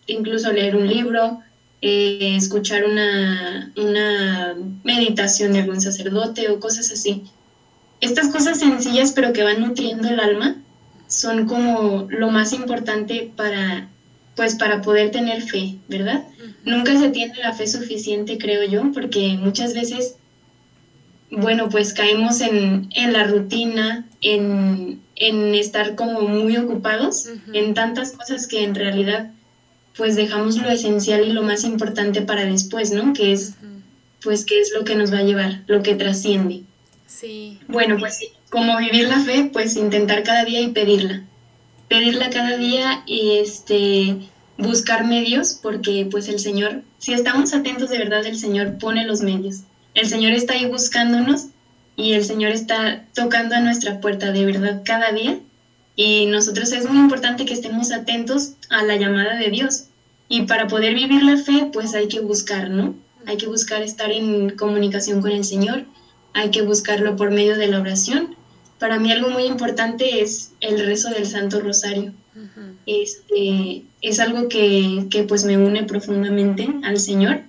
incluso 0.06 0.52
leer 0.52 0.76
un 0.76 0.88
libro, 0.88 1.40
eh, 1.82 2.36
escuchar 2.38 2.86
una, 2.86 3.72
una 3.76 4.56
meditación 4.84 5.54
de 5.54 5.62
algún 5.62 5.82
sacerdote 5.82 6.48
o 6.50 6.60
cosas 6.60 6.92
así. 6.92 7.24
Estas 8.02 8.28
cosas 8.28 8.60
sencillas 8.60 9.14
pero 9.14 9.34
que 9.34 9.42
van 9.42 9.62
nutriendo 9.62 10.10
el 10.10 10.20
alma 10.20 10.58
son 11.08 11.48
como 11.48 12.06
lo 12.12 12.30
más 12.30 12.54
importante 12.54 13.32
para 13.36 13.90
pues 14.36 14.56
para 14.56 14.82
poder 14.82 15.12
tener 15.12 15.42
fe, 15.42 15.76
¿verdad? 15.88 16.24
Nunca 16.64 16.98
se 16.98 17.10
tiene 17.10 17.36
la 17.38 17.54
fe 17.54 17.68
suficiente, 17.68 18.38
creo 18.38 18.64
yo, 18.64 18.92
porque 18.94 19.38
muchas 19.38 19.74
veces, 19.74 20.16
bueno, 21.30 21.70
pues 21.70 21.94
caemos 21.94 22.42
en, 22.42 22.90
la 22.96 23.24
rutina, 23.26 24.06
en, 24.22 25.02
estar 25.16 25.96
como 25.96 26.22
muy 26.22 26.58
ocupados 26.58 27.30
en 27.54 27.74
tantas 27.74 28.12
cosas 28.14 28.48
que 28.48 28.64
en 28.64 28.74
realidad 28.74 29.32
pues 29.96 30.16
dejamos 30.16 30.58
lo 30.58 30.70
esencial 30.70 31.28
y 31.28 31.34
lo 31.34 31.44
más 31.44 31.64
importante 31.64 32.22
para 32.22 32.46
después, 32.46 32.92
¿no? 32.92 33.14
Que 33.14 33.34
es, 33.34 33.54
pues, 34.24 34.46
qué 34.46 34.60
es 34.60 34.72
lo 34.74 34.84
que 34.84 34.96
nos 34.96 35.14
va 35.14 35.20
a 35.20 35.24
llevar, 35.24 35.62
lo 35.68 35.84
que 35.84 35.96
trasciende. 35.96 36.64
Sí. 37.08 37.60
Bueno, 37.68 37.98
pues 38.00 38.20
como 38.50 38.78
vivir 38.78 39.08
la 39.08 39.20
fe, 39.20 39.50
pues 39.52 39.76
intentar 39.76 40.24
cada 40.24 40.46
día 40.46 40.62
y 40.62 40.70
pedirla. 40.70 41.24
Pedirla 41.92 42.30
cada 42.30 42.56
día 42.56 43.04
y 43.06 43.40
este 43.40 44.16
buscar 44.58 45.06
medios, 45.06 45.60
porque 45.62 46.08
pues 46.10 46.30
el 46.30 46.40
Señor, 46.40 46.84
si 47.00 47.12
estamos 47.12 47.54
atentos 47.54 47.90
de 47.90 47.98
verdad, 47.98 48.26
el 48.26 48.40
Señor 48.40 48.78
pone 48.78 49.06
los 49.06 49.20
medios. 49.20 49.64
El 49.94 50.08
Señor 50.08 50.32
está 50.32 50.54
ahí 50.54 50.68
buscándonos 50.68 51.48
y 51.98 52.14
el 52.14 52.24
Señor 52.24 52.54
está 52.54 53.04
tocando 53.14 53.56
a 53.56 53.60
nuestra 53.60 54.00
puerta 54.00 54.32
de 54.32 54.46
verdad 54.46 54.84
cada 54.86 55.12
día. 55.12 55.40
Y 55.98 56.28
nosotros 56.28 56.72
es 56.72 56.90
muy 56.90 56.98
importante 56.98 57.44
que 57.44 57.54
estemos 57.54 57.92
atentos 57.92 58.54
a 58.70 58.84
la 58.84 58.96
llamada 58.96 59.36
de 59.36 59.50
Dios. 59.50 59.88
Y 60.30 60.44
para 60.44 60.68
poder 60.68 60.96
vivir 60.96 61.24
la 61.24 61.36
fe, 61.36 61.72
pues 61.74 61.94
hay 61.94 62.08
que 62.08 62.22
buscar, 62.22 62.70
¿no? 62.70 62.96
Hay 63.26 63.36
que 63.36 63.48
buscar 63.48 63.82
estar 63.82 64.10
en 64.12 64.52
comunicación 64.52 65.22
con 65.22 65.32
el 65.32 65.44
Señor, 65.44 65.84
hay 66.34 66.52
que 66.52 66.62
buscarlo 66.62 67.18
por 67.18 67.32
medio 67.32 67.58
de 67.58 67.68
la 67.68 67.82
oración. 67.82 68.38
Para 68.82 69.00
mí 69.00 69.14
algo 69.14 69.30
muy 69.30 69.44
importante 69.46 70.22
es 70.22 70.52
el 70.60 70.86
rezo 70.86 71.10
del 71.10 71.26
Santo 71.26 71.62
Rosario 71.62 72.12
este, 72.86 73.84
es 74.02 74.20
algo 74.20 74.48
que, 74.48 75.08
que, 75.10 75.24
pues 75.24 75.44
me 75.44 75.58
une 75.58 75.84
profundamente 75.84 76.68
al 76.84 77.00
Señor 77.00 77.42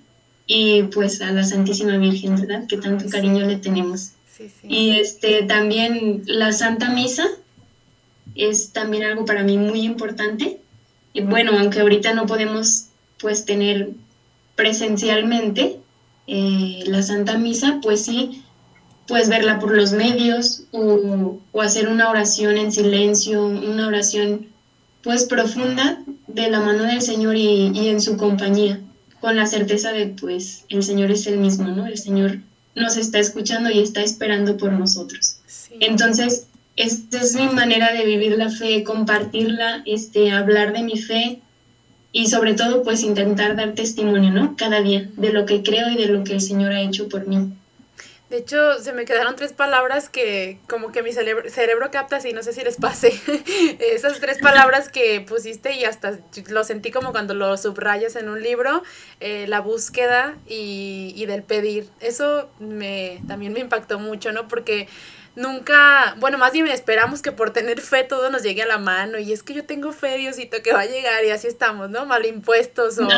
y 0.47 0.85
pues 0.85 1.21
a 1.23 1.31
la 1.31 1.45
Santísima 1.45 1.97
Virgen, 1.99 2.37
¿verdad? 2.37 2.67
Que 2.67 2.77
tanto 2.77 3.09
cariño 3.09 3.47
le 3.47 3.57
tenemos. 3.57 4.13
Y 4.65 4.99
este, 4.99 5.43
también 5.45 6.23
la 6.27 6.53
Santa 6.53 6.91
Misa 6.91 7.27
es 8.35 8.73
también 8.73 9.05
algo 9.05 9.25
para 9.25 9.45
mí 9.45 9.57
muy 9.57 9.83
importante. 9.83 10.59
Y 11.13 11.21
bueno, 11.21 11.53
aunque 11.59 11.81
ahorita 11.81 12.13
no 12.13 12.27
podemos 12.27 12.87
pues 13.21 13.45
tener 13.45 13.91
presencialmente 14.57 15.77
eh, 16.27 16.83
la 16.87 17.03
Santa 17.03 17.39
Misa, 17.39 17.79
pues 17.83 18.05
sí, 18.05 18.43
pues 19.13 19.29
verla 19.29 19.59
por 19.59 19.77
los 19.77 19.93
medios 19.93 20.63
o, 20.71 21.39
o 21.53 21.61
hacer 21.61 21.89
una 21.89 22.09
oración 22.09 22.57
en 22.57 22.73
silencio, 22.73 23.45
una 23.45 23.87
oración 23.87 24.47
pues 25.03 25.25
profunda 25.25 26.03
de 26.29 26.49
la 26.49 26.61
mano 26.61 26.85
del 26.85 27.03
Señor 27.03 27.37
y, 27.37 27.89
en 27.89 28.01
su 28.01 28.17
compañía, 28.17 28.81
con 29.21 29.37
la 29.37 29.45
certeza 29.45 29.93
de 29.93 30.07
pues 30.07 30.65
el 30.71 30.83
Señor 30.83 31.11
es 31.11 31.27
el 31.27 31.37
mismo, 31.37 31.69
¿no? 31.69 31.87
El 31.87 31.99
Señor 31.99 32.39
nos 32.75 32.97
está 32.97 33.19
escuchando 33.19 33.69
y 33.69 33.81
está 33.81 34.03
esperando 34.03 34.57
por 34.57 34.73
nosotros. 34.73 35.37
Entonces, 35.79 36.47
esta 36.77 37.21
es 37.21 37.35
mi 37.35 37.49
manera 37.49 37.93
de 37.93 38.07
vivir 38.07 38.39
la 38.39 38.49
fe, 38.49 38.83
compartirla, 38.83 39.83
este, 39.85 40.31
hablar 40.31 40.73
de 40.73 40.85
mi 40.85 40.97
fe 40.97 41.43
y 42.13 42.29
sobre 42.29 42.55
todo 42.55 42.83
pues 42.83 43.03
intentar 43.03 43.57
dar 43.57 43.75
testimonio, 43.75 44.31
¿no? 44.31 44.57
Cada 44.57 44.81
día 44.81 45.11
de 45.19 45.35
lo 45.35 45.45
que 45.45 45.63
creo 45.63 45.91
y 45.91 45.97
de 45.97 46.07
lo 46.07 46.25
que 46.25 46.33
el 46.33 46.41
Señor 46.41 46.73
ha 46.73 46.81
hecho 46.81 47.11
por 47.11 47.29
mí. 47.29 47.53
De 48.33 48.39
hecho, 48.39 48.79
se 48.79 48.95
me 48.95 49.05
quedaron 49.05 49.37
tres 49.37 49.53
palabras 49.53 50.09
que 50.09 50.59
como 50.67 50.91
que 50.91 51.03
mi 51.03 51.13
cerebro, 51.13 51.91
capta 51.91 52.17
así, 52.17 52.33
no 52.33 52.43
sé 52.43 52.55
si 52.55 52.63
les 52.63 52.79
pase. 52.79 53.13
Esas 53.79 54.21
tres 54.21 54.39
palabras 54.39 54.89
que 54.89 55.21
pusiste 55.21 55.75
y 55.75 55.85
hasta 55.85 56.19
lo 56.49 56.65
sentí 56.65 56.91
como 56.91 57.13
cuando 57.13 57.35
lo 57.35 57.55
subrayas 57.59 58.17
en 58.17 58.31
un 58.31 58.43
libro, 58.43 58.83
eh, 59.21 59.45
la 59.49 59.61
búsqueda 59.61 60.39
y, 60.47 61.13
y 61.15 61.27
del 61.27 61.43
pedir. 61.43 61.91
Eso 62.01 62.49
me, 62.59 63.21
también 63.29 63.53
me 63.53 63.61
impactó 63.61 63.99
mucho, 63.99 64.33
¿no? 64.33 64.49
Porque 64.49 64.89
nunca, 65.35 66.15
bueno, 66.19 66.37
más 66.37 66.53
bien 66.53 66.69
esperamos 66.69 67.23
que 67.23 67.33
por 67.33 67.53
tener 67.53 67.81
fe 67.81 68.05
todo 68.05 68.31
nos 68.31 68.43
llegue 68.43 68.63
a 68.63 68.67
la 68.67 68.79
mano 68.79 69.19
y 69.19 69.33
es 69.33 69.43
que 69.43 69.55
yo 69.55 69.65
tengo 69.65 69.93
fe, 69.93 70.19
Diosito, 70.19 70.63
que 70.63 70.73
va 70.73 70.81
a 70.81 70.87
llegar 70.87 71.25
y 71.25 71.31
así 71.31 71.47
estamos, 71.47 71.89
¿no? 71.91 72.05
Mal 72.05 72.27
impuestos 72.27 72.99
o, 72.99 73.09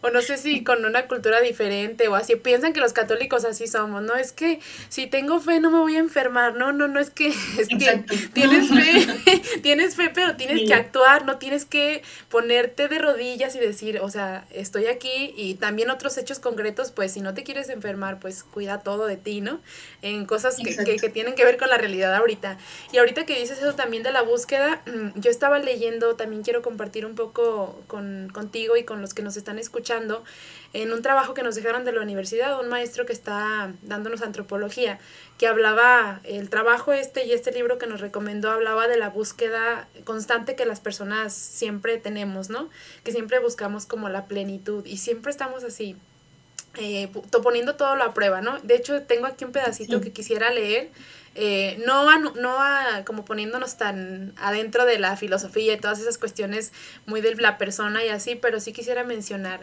o 0.00 0.10
no 0.10 0.22
sé 0.22 0.38
si 0.38 0.62
con 0.62 0.84
una 0.84 1.08
cultura 1.08 1.40
diferente 1.40 2.06
o 2.08 2.14
así. 2.14 2.36
Piensan 2.36 2.72
que 2.72 2.80
los 2.80 2.92
católicos 2.92 3.44
así 3.44 3.66
somos, 3.66 4.02
¿no? 4.02 4.14
Es 4.14 4.32
que 4.32 4.60
si 4.88 5.06
tengo 5.06 5.40
fe 5.40 5.58
no 5.60 5.70
me 5.70 5.78
voy 5.78 5.96
a 5.96 6.00
enfermar, 6.00 6.54
no, 6.54 6.72
no, 6.72 6.86
no, 6.86 7.00
es 7.00 7.10
que, 7.10 7.28
es 7.58 7.68
que 7.68 8.04
tienes 8.32 8.68
fe, 8.68 9.40
tienes 9.62 9.96
fe, 9.96 10.10
pero 10.14 10.36
tienes 10.36 10.68
que 10.68 10.74
actuar, 10.74 11.24
no 11.24 11.38
tienes 11.38 11.64
que 11.64 12.02
ponerte 12.28 12.88
de 12.88 12.98
rodillas 12.98 13.54
y 13.56 13.58
decir, 13.58 13.98
o 14.00 14.10
sea, 14.10 14.46
estoy 14.52 14.86
aquí 14.86 15.34
y 15.36 15.54
también 15.54 15.90
otros 15.90 16.16
hechos 16.18 16.38
concretos, 16.38 16.92
pues 16.92 17.12
si 17.12 17.20
no 17.20 17.34
te 17.34 17.42
quieres 17.42 17.68
enfermar, 17.68 18.20
pues 18.20 18.44
cuida 18.44 18.80
todo 18.80 19.06
de 19.06 19.16
ti, 19.16 19.40
¿no? 19.40 19.60
En 20.02 20.26
cosas 20.26 20.56
que, 20.56 20.76
que, 20.76 20.96
que 20.96 21.08
tienen 21.08 21.34
que 21.34 21.44
ver 21.44 21.56
con 21.56 21.63
la 21.66 21.78
realidad 21.78 22.14
ahorita. 22.14 22.58
Y 22.92 22.98
ahorita 22.98 23.26
que 23.26 23.38
dices 23.38 23.58
eso 23.58 23.74
también 23.74 24.02
de 24.02 24.12
la 24.12 24.22
búsqueda, 24.22 24.82
yo 25.14 25.30
estaba 25.30 25.58
leyendo, 25.58 26.16
también 26.16 26.42
quiero 26.42 26.62
compartir 26.62 27.06
un 27.06 27.14
poco 27.14 27.82
con, 27.86 28.30
contigo 28.32 28.76
y 28.76 28.84
con 28.84 29.00
los 29.00 29.14
que 29.14 29.22
nos 29.22 29.36
están 29.36 29.58
escuchando, 29.58 30.24
en 30.72 30.92
un 30.92 31.02
trabajo 31.02 31.34
que 31.34 31.42
nos 31.42 31.54
dejaron 31.54 31.84
de 31.84 31.92
la 31.92 32.02
universidad, 32.02 32.58
un 32.60 32.68
maestro 32.68 33.06
que 33.06 33.12
está 33.12 33.72
dándonos 33.82 34.22
antropología, 34.22 34.98
que 35.38 35.46
hablaba, 35.46 36.20
el 36.24 36.50
trabajo 36.50 36.92
este 36.92 37.24
y 37.26 37.32
este 37.32 37.52
libro 37.52 37.78
que 37.78 37.86
nos 37.86 38.00
recomendó 38.00 38.50
hablaba 38.50 38.88
de 38.88 38.96
la 38.96 39.08
búsqueda 39.08 39.88
constante 40.04 40.56
que 40.56 40.66
las 40.66 40.80
personas 40.80 41.32
siempre 41.32 41.98
tenemos, 41.98 42.50
¿no? 42.50 42.70
Que 43.04 43.12
siempre 43.12 43.38
buscamos 43.38 43.86
como 43.86 44.08
la 44.08 44.26
plenitud 44.26 44.84
y 44.84 44.96
siempre 44.96 45.30
estamos 45.30 45.62
así, 45.62 45.96
eh, 46.76 47.08
poniendo 47.42 47.76
todo 47.76 47.90
a 47.90 48.14
prueba, 48.14 48.40
¿no? 48.40 48.58
De 48.60 48.74
hecho, 48.74 49.02
tengo 49.02 49.26
aquí 49.26 49.44
un 49.44 49.52
pedacito 49.52 50.00
que 50.00 50.12
quisiera 50.12 50.50
leer 50.50 50.90
eh, 51.34 51.82
no, 51.84 52.08
a, 52.08 52.18
no 52.18 52.56
como 53.04 53.24
poniéndonos 53.24 53.76
tan 53.76 54.32
adentro 54.36 54.84
de 54.84 54.98
la 54.98 55.16
filosofía 55.16 55.74
y 55.74 55.80
todas 55.80 55.98
esas 55.98 56.16
cuestiones 56.16 56.72
muy 57.06 57.20
de 57.20 57.34
la 57.34 57.58
persona 57.58 58.04
y 58.04 58.08
así, 58.08 58.36
pero 58.36 58.60
sí 58.60 58.72
quisiera 58.72 59.02
mencionar. 59.02 59.60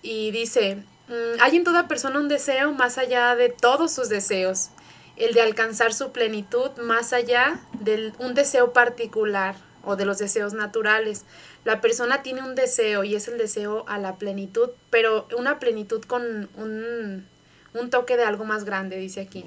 Y 0.00 0.30
dice, 0.30 0.76
mm, 1.08 1.40
hay 1.40 1.56
en 1.56 1.64
toda 1.64 1.88
persona 1.88 2.20
un 2.20 2.28
deseo 2.28 2.72
más 2.72 2.98
allá 2.98 3.34
de 3.34 3.48
todos 3.48 3.92
sus 3.92 4.08
deseos, 4.08 4.70
el 5.16 5.34
de 5.34 5.42
alcanzar 5.42 5.92
su 5.92 6.12
plenitud 6.12 6.70
más 6.80 7.12
allá 7.12 7.60
de 7.80 8.12
un 8.18 8.34
deseo 8.34 8.72
particular 8.72 9.56
o 9.84 9.96
de 9.96 10.04
los 10.04 10.18
deseos 10.18 10.54
naturales. 10.54 11.24
La 11.64 11.80
persona 11.80 12.22
tiene 12.22 12.42
un 12.42 12.54
deseo 12.54 13.02
y 13.02 13.16
es 13.16 13.26
el 13.26 13.38
deseo 13.38 13.84
a 13.88 13.98
la 13.98 14.16
plenitud, 14.16 14.70
pero 14.90 15.26
una 15.36 15.58
plenitud 15.58 16.02
con 16.04 16.48
un, 16.56 17.26
un 17.74 17.90
toque 17.90 18.16
de 18.16 18.24
algo 18.24 18.44
más 18.44 18.64
grande, 18.64 18.96
dice 18.96 19.20
aquí 19.20 19.44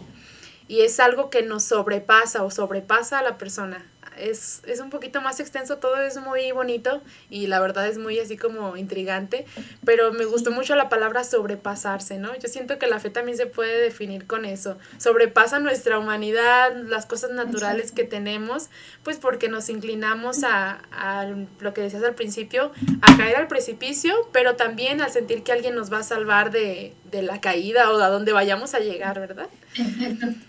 y 0.68 0.82
es 0.82 1.00
algo 1.00 1.30
que 1.30 1.44
nos 1.44 1.64
sobrepasa 1.64 2.44
o 2.44 2.52
sobrepasa 2.52 3.20
a 3.20 3.24
la 3.24 3.38
persona 3.38 3.86
es, 4.18 4.62
es 4.66 4.80
un 4.80 4.90
poquito 4.90 5.22
más 5.22 5.40
extenso, 5.40 5.78
todo 5.78 6.02
es 6.02 6.18
muy 6.18 6.52
bonito 6.52 7.02
y 7.30 7.48
la 7.48 7.60
verdad 7.60 7.88
es 7.88 7.98
muy 7.98 8.20
así 8.20 8.38
como 8.38 8.78
intrigante, 8.78 9.46
pero 9.84 10.12
me 10.14 10.26
gustó 10.26 10.52
mucho 10.52 10.76
la 10.76 10.90
palabra 10.90 11.24
sobrepasarse, 11.24 12.18
¿no? 12.18 12.36
Yo 12.38 12.48
siento 12.48 12.78
que 12.78 12.88
la 12.88 13.00
fe 13.00 13.10
también 13.10 13.38
se 13.38 13.46
puede 13.46 13.82
definir 13.82 14.28
con 14.28 14.46
eso, 14.46 14.78
sobrepasa 14.98 15.60
nuestra 15.60 16.00
humanidad, 16.00 16.76
las 16.76 17.06
cosas 17.06 17.32
naturales 17.32 17.92
que 17.92 18.04
tenemos, 18.04 18.70
pues 19.04 19.18
porque 19.18 19.50
nos 19.50 19.70
inclinamos 19.70 20.44
a, 20.44 20.82
a 20.92 21.26
lo 21.60 21.74
que 21.74 21.82
decías 21.82 22.04
al 22.04 22.16
principio, 22.16 22.72
a 23.02 23.18
caer 23.18 23.36
al 23.36 23.48
precipicio, 23.48 24.14
pero 24.32 24.56
también 24.56 25.02
al 25.02 25.12
sentir 25.12 25.44
que 25.44 25.52
alguien 25.52 25.76
nos 25.76 25.92
va 25.92 26.00
a 26.00 26.04
salvar 26.04 26.52
de, 26.52 26.94
de 27.12 27.22
la 27.22 27.42
caída 27.42 27.92
o 27.92 28.00
a 28.00 28.10
donde 28.10 28.32
vayamos 28.32 28.74
a 28.74 28.80
llegar, 28.80 29.20
¿verdad? 29.20 29.48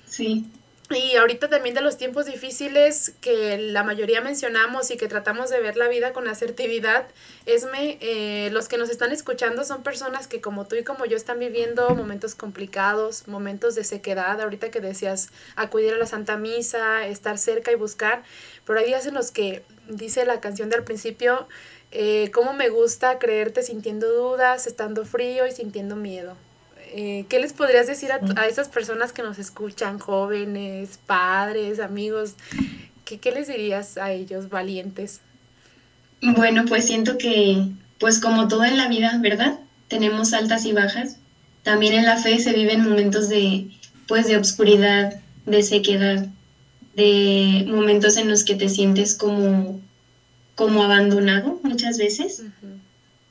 Sí. 0.07 0.47
Y 0.89 1.17
ahorita 1.17 1.49
también 1.49 1.75
de 1.75 1.81
los 1.81 1.97
tiempos 1.97 2.27
difíciles 2.27 3.13
que 3.21 3.59
la 3.59 3.83
mayoría 3.83 4.21
mencionamos 4.21 4.93
y 4.93 4.97
que 4.97 5.09
tratamos 5.09 5.51
de 5.51 5.61
ver 5.61 5.77
la 5.77 5.89
vida 5.89 6.13
con 6.13 6.29
asertividad, 6.29 7.09
Esme, 7.45 7.99
eh, 8.01 8.51
los 8.53 8.69
que 8.69 8.79
nos 8.79 8.89
están 8.89 9.11
escuchando 9.11 9.65
son 9.65 9.83
personas 9.83 10.29
que 10.29 10.41
como 10.41 10.65
tú 10.67 10.77
y 10.77 10.85
como 10.85 11.05
yo 11.05 11.17
están 11.17 11.41
viviendo 11.41 11.91
momentos 11.97 12.37
complicados, 12.37 13.27
momentos 13.27 13.75
de 13.75 13.83
sequedad, 13.83 14.41
ahorita 14.41 14.71
que 14.71 14.81
decías 14.81 15.31
acudir 15.57 15.93
a 15.93 15.99
la 15.99 16.07
Santa 16.07 16.37
Misa, 16.37 17.05
estar 17.09 17.37
cerca 17.37 17.73
y 17.73 17.75
buscar, 17.75 18.23
pero 18.65 18.79
hay 18.79 18.87
días 18.87 19.07
en 19.07 19.15
los 19.15 19.33
que 19.33 19.65
dice 19.89 20.25
la 20.25 20.41
canción 20.41 20.71
del 20.71 20.85
principio, 20.85 21.49
eh, 21.91 22.31
cómo 22.33 22.53
me 22.53 22.69
gusta 22.69 23.19
creerte 23.19 23.65
sintiendo 23.65 24.13
dudas, 24.13 24.69
estando 24.69 25.05
frío 25.05 25.49
y 25.49 25.51
sintiendo 25.51 25.97
miedo. 25.97 26.37
Eh, 26.95 27.27
¿qué 27.29 27.41
les 27.41 27.53
podrías 27.53 27.87
decir 27.87 28.11
a, 28.13 28.47
esas 28.47 28.69
personas 28.69 29.13
que 29.13 29.23
nos 29.23 29.39
escuchan, 29.39 29.99
jóvenes, 29.99 30.99
padres, 31.07 31.81
amigos? 31.81 32.35
¿Qué, 33.05 33.19
¿Qué 33.19 33.33
les 33.33 33.49
dirías 33.49 33.99
a 33.99 34.13
ellos, 34.13 34.49
valientes? 34.49 35.21
Bueno, 36.23 36.65
pues 36.67 36.87
siento 36.87 37.19
que, 37.19 37.69
pues 37.99 38.21
como 38.21 38.49
todo 38.49 38.65
en 38.65 38.79
la 38.79 38.89
vida, 38.89 39.19
¿verdad? 39.21 39.59
Tenemos 39.89 40.33
altas 40.33 40.65
y 40.65 40.73
bajas. 40.73 41.17
También 41.63 41.95
en 41.95 42.07
la 42.07 42.17
fe 42.17 42.39
se 42.39 42.53
viven 42.53 42.89
momentos 42.89 43.29
de, 43.29 43.69
pues, 44.07 44.27
de 44.27 44.37
obscuridad, 44.37 45.21
de 45.47 45.63
sequedad, 45.63 46.27
de 46.95 47.65
momentos 47.69 48.17
en 48.17 48.29
los 48.29 48.45
que 48.45 48.55
te 48.55 48.69
sientes 48.69 49.15
como, 49.15 49.81
como 50.55 50.83
abandonado 50.83 51.61
muchas 51.63 51.99
veces. 51.99 52.43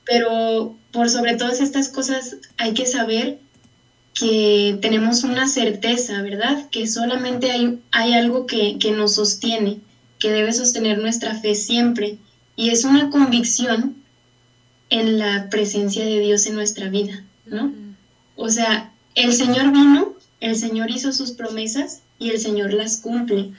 Pero 0.06 0.76
por 0.92 1.10
sobre 1.10 1.36
todas 1.36 1.60
estas 1.60 1.90
cosas 1.90 2.36
hay 2.58 2.74
que 2.74 2.86
saber 2.86 3.40
que 4.16 4.80
tenemos 4.82 5.24
una 5.24 5.46
certeza, 5.46 6.22
¿verdad? 6.22 6.70
Que 6.72 6.88
solamente 6.88 7.52
hay, 7.52 7.80
hay 7.92 8.14
algo 8.14 8.48
que, 8.48 8.78
nos 8.96 9.16
sostiene, 9.16 9.80
que 10.20 10.32
debe 10.32 10.54
sostener 10.54 10.98
nuestra 10.98 11.36
fe 11.36 11.54
siempre, 11.54 12.18
y 12.56 12.70
es 12.70 12.86
una 12.86 13.10
convicción 13.10 13.98
en 14.90 15.20
la 15.20 15.50
presencia 15.50 16.06
de 16.06 16.20
Dios 16.20 16.46
en 16.46 16.56
nuestra 16.56 16.88
vida, 16.90 17.26
¿no? 17.46 17.74
O 18.38 18.50
sea, 18.50 18.94
el 19.16 19.34
Señor 19.34 19.72
vino, 19.72 20.16
el 20.40 20.56
Señor 20.56 20.90
hizo 20.92 21.12
sus 21.12 21.32
promesas 21.32 22.02
y 22.18 22.30
el 22.30 22.40
Señor 22.40 22.74
las 22.74 22.98
cumple. 23.02 23.52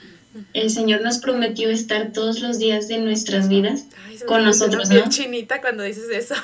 El 0.55 0.71
Señor 0.71 1.03
nos 1.03 1.19
prometió 1.19 1.69
estar 1.69 2.13
todos 2.13 2.41
los 2.41 2.59
días 2.59 2.89
de 2.89 2.99
nuestras 2.99 3.49
vidas 3.49 3.87
con 4.27 4.45
nosotros, 4.45 4.89
¿no? 4.89 5.09
chinita 5.09 5.61
cuando 5.61 5.83
dices 5.83 6.09
eso. 6.11 6.35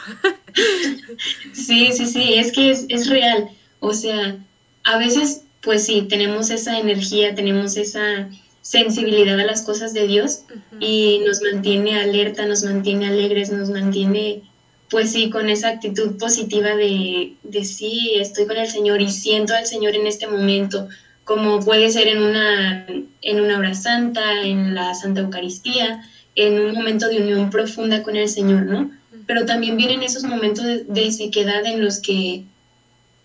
sí, 1.52 1.92
sí, 1.92 2.06
sí, 2.06 2.34
es 2.34 2.52
que 2.52 2.70
es, 2.70 2.84
es 2.88 3.08
real. 3.08 3.50
O 3.82 3.94
sea, 3.94 4.38
a 4.84 4.96
veces, 4.96 5.42
pues 5.60 5.84
sí, 5.84 6.06
tenemos 6.08 6.50
esa 6.50 6.78
energía, 6.78 7.34
tenemos 7.34 7.76
esa 7.76 8.30
sensibilidad 8.60 9.38
a 9.40 9.44
las 9.44 9.62
cosas 9.62 9.92
de 9.92 10.06
Dios 10.06 10.44
y 10.78 11.20
nos 11.26 11.42
mantiene 11.42 11.98
alerta, 11.98 12.46
nos 12.46 12.62
mantiene 12.62 13.08
alegres, 13.08 13.50
nos 13.50 13.70
mantiene, 13.70 14.42
pues 14.88 15.10
sí, 15.10 15.30
con 15.30 15.50
esa 15.50 15.68
actitud 15.68 16.16
positiva 16.16 16.76
de, 16.76 17.34
de 17.42 17.64
sí, 17.64 18.12
estoy 18.20 18.46
con 18.46 18.56
el 18.56 18.68
Señor 18.68 19.02
y 19.02 19.10
siento 19.10 19.52
al 19.52 19.66
Señor 19.66 19.96
en 19.96 20.06
este 20.06 20.28
momento, 20.28 20.88
como 21.24 21.58
puede 21.58 21.90
ser 21.90 22.06
en 22.06 22.22
una, 22.22 22.86
en 22.86 23.40
una 23.40 23.58
hora 23.58 23.74
santa, 23.74 24.42
en 24.44 24.76
la 24.76 24.94
Santa 24.94 25.22
Eucaristía, 25.22 26.04
en 26.36 26.60
un 26.60 26.72
momento 26.72 27.08
de 27.08 27.20
unión 27.20 27.50
profunda 27.50 28.04
con 28.04 28.14
el 28.14 28.28
Señor, 28.28 28.62
¿no? 28.66 28.92
Pero 29.26 29.44
también 29.44 29.76
vienen 29.76 30.04
esos 30.04 30.22
momentos 30.22 30.64
de, 30.64 30.84
de 30.84 31.10
sequedad 31.10 31.66
en 31.66 31.84
los 31.84 32.00
que 32.00 32.44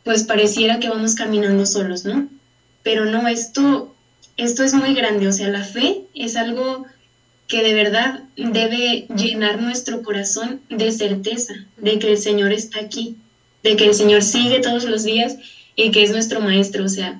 pues 0.08 0.24
pareciera 0.24 0.80
que 0.80 0.88
vamos 0.88 1.16
caminando 1.16 1.66
solos, 1.66 2.06
¿no? 2.06 2.30
Pero 2.82 3.06
no, 3.08 3.28
esto, 3.28 3.94
esto 4.38 4.64
es 4.64 4.74
muy 4.74 4.94
grande, 4.94 5.28
o 5.28 5.34
sea, 5.34 5.50
la 5.50 5.66
fe 5.66 5.98
es 6.16 6.38
algo 6.38 6.86
que 7.50 7.62
de 7.62 7.74
verdad 7.74 8.24
debe 8.38 9.06
llenar 9.14 9.60
nuestro 9.60 10.04
corazón 10.04 10.62
de 10.70 10.94
certeza 10.94 11.56
de 11.76 12.00
que 12.00 12.10
el 12.10 12.18
Señor 12.18 12.54
está 12.54 12.80
aquí, 12.80 13.18
de 13.64 13.76
que 13.76 13.84
el 13.84 13.94
Señor 13.94 14.24
sigue 14.24 14.62
todos 14.62 14.86
los 14.86 15.04
días 15.04 15.36
y 15.76 15.92
que 15.92 16.04
es 16.04 16.12
nuestro 16.12 16.40
Maestro, 16.40 16.86
o 16.86 16.90
sea, 16.90 17.20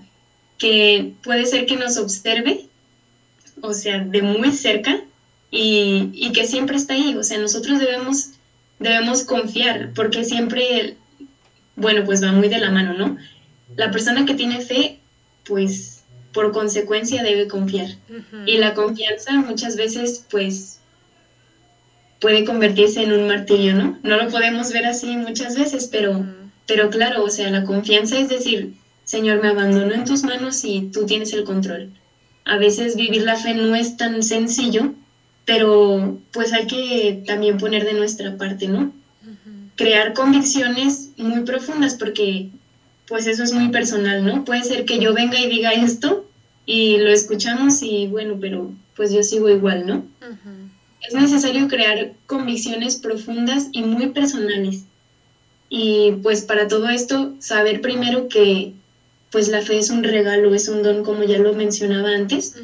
que 0.58 1.12
puede 1.24 1.46
ser 1.46 1.66
que 1.66 1.76
nos 1.76 1.98
observe, 1.98 2.68
o 3.60 3.74
sea, 3.74 4.00
de 4.00 4.22
muy 4.22 4.54
cerca 4.54 4.98
y, 5.52 6.10
y 6.14 6.32
que 6.32 6.48
siempre 6.48 6.78
está 6.78 6.94
ahí, 6.94 7.16
o 7.16 7.24
sea, 7.24 7.38
nosotros 7.38 7.80
debemos, 7.80 8.30
debemos 8.80 9.24
confiar, 9.24 9.92
porque 9.94 10.24
siempre 10.24 10.96
bueno, 11.78 12.04
pues 12.04 12.22
va 12.22 12.34
muy 12.34 12.50
de 12.50 12.60
la 12.60 12.72
mano, 12.72 12.94
¿no? 12.94 13.18
La 13.78 13.92
persona 13.92 14.26
que 14.26 14.34
tiene 14.34 14.62
fe, 14.62 15.00
pues 15.46 16.04
por 16.34 16.52
consecuencia 16.52 17.24
debe 17.24 17.48
confiar. 17.48 17.88
Y 18.46 18.58
la 18.58 18.74
confianza 18.74 19.34
muchas 19.34 19.76
veces, 19.76 20.26
pues, 20.30 20.80
puede 22.20 22.46
convertirse 22.46 23.02
en 23.02 23.14
un 23.14 23.28
martirio, 23.28 23.76
¿no? 23.76 23.98
No 24.04 24.18
lo 24.18 24.30
podemos 24.30 24.72
ver 24.72 24.86
así 24.86 25.16
muchas 25.16 25.56
veces, 25.56 25.88
pero, 25.92 26.26
pero 26.66 26.90
claro, 26.90 27.24
o 27.24 27.30
sea, 27.30 27.50
la 27.50 27.64
confianza 27.64 28.20
es 28.20 28.28
decir, 28.28 28.74
Señor, 29.04 29.40
me 29.40 29.48
abandono 29.48 29.94
en 29.94 30.04
tus 30.04 30.24
manos 30.24 30.64
y 30.66 30.90
tú 30.92 31.06
tienes 31.06 31.32
el 31.34 31.44
control. 31.44 31.92
A 32.44 32.58
veces 32.58 32.96
vivir 32.96 33.24
la 33.24 33.36
fe 33.36 33.54
no 33.54 33.76
es 33.76 33.98
tan 33.98 34.24
sencillo, 34.24 34.94
pero 35.46 36.20
pues 36.32 36.54
hay 36.54 36.68
que 36.68 37.24
también 37.26 37.58
poner 37.58 37.86
de 37.86 37.94
nuestra 37.94 38.36
parte, 38.36 38.68
¿no? 38.68 38.92
Crear 39.78 40.14
convicciones 40.14 41.12
muy 41.16 41.42
profundas 41.42 41.96
porque 41.96 42.50
pues 43.08 43.26
eso 43.26 43.44
es 43.44 43.54
muy 43.54 43.70
personal, 43.70 44.26
¿no? 44.26 44.44
Puede 44.44 44.64
ser 44.64 44.84
que 44.84 45.00
yo 45.00 45.14
venga 45.14 45.40
y 45.40 45.50
diga 45.50 45.72
esto 45.72 46.26
y 46.66 46.98
lo 46.98 47.10
escuchamos 47.10 47.82
y 47.82 48.08
bueno, 48.08 48.38
pero 48.42 48.74
pues 48.96 49.14
yo 49.14 49.24
sigo 49.24 49.50
igual, 49.50 49.86
¿no? 49.86 50.04
Es 51.08 51.14
necesario 51.14 51.70
crear 51.70 52.12
convicciones 52.26 52.98
profundas 52.98 53.68
y 53.72 53.84
muy 53.84 54.08
personales. 54.08 54.84
Y 55.70 56.14
pues 56.22 56.42
para 56.42 56.68
todo 56.68 56.90
esto, 56.90 57.34
saber 57.40 57.80
primero 57.80 58.28
que 58.28 58.74
pues 59.32 59.48
la 59.48 59.62
fe 59.62 59.78
es 59.78 59.90
un 59.90 60.04
regalo, 60.04 60.54
es 60.54 60.68
un 60.68 60.84
don, 60.84 61.04
como 61.04 61.24
ya 61.24 61.38
lo 61.38 61.54
mencionaba 61.54 62.10
antes. 62.10 62.56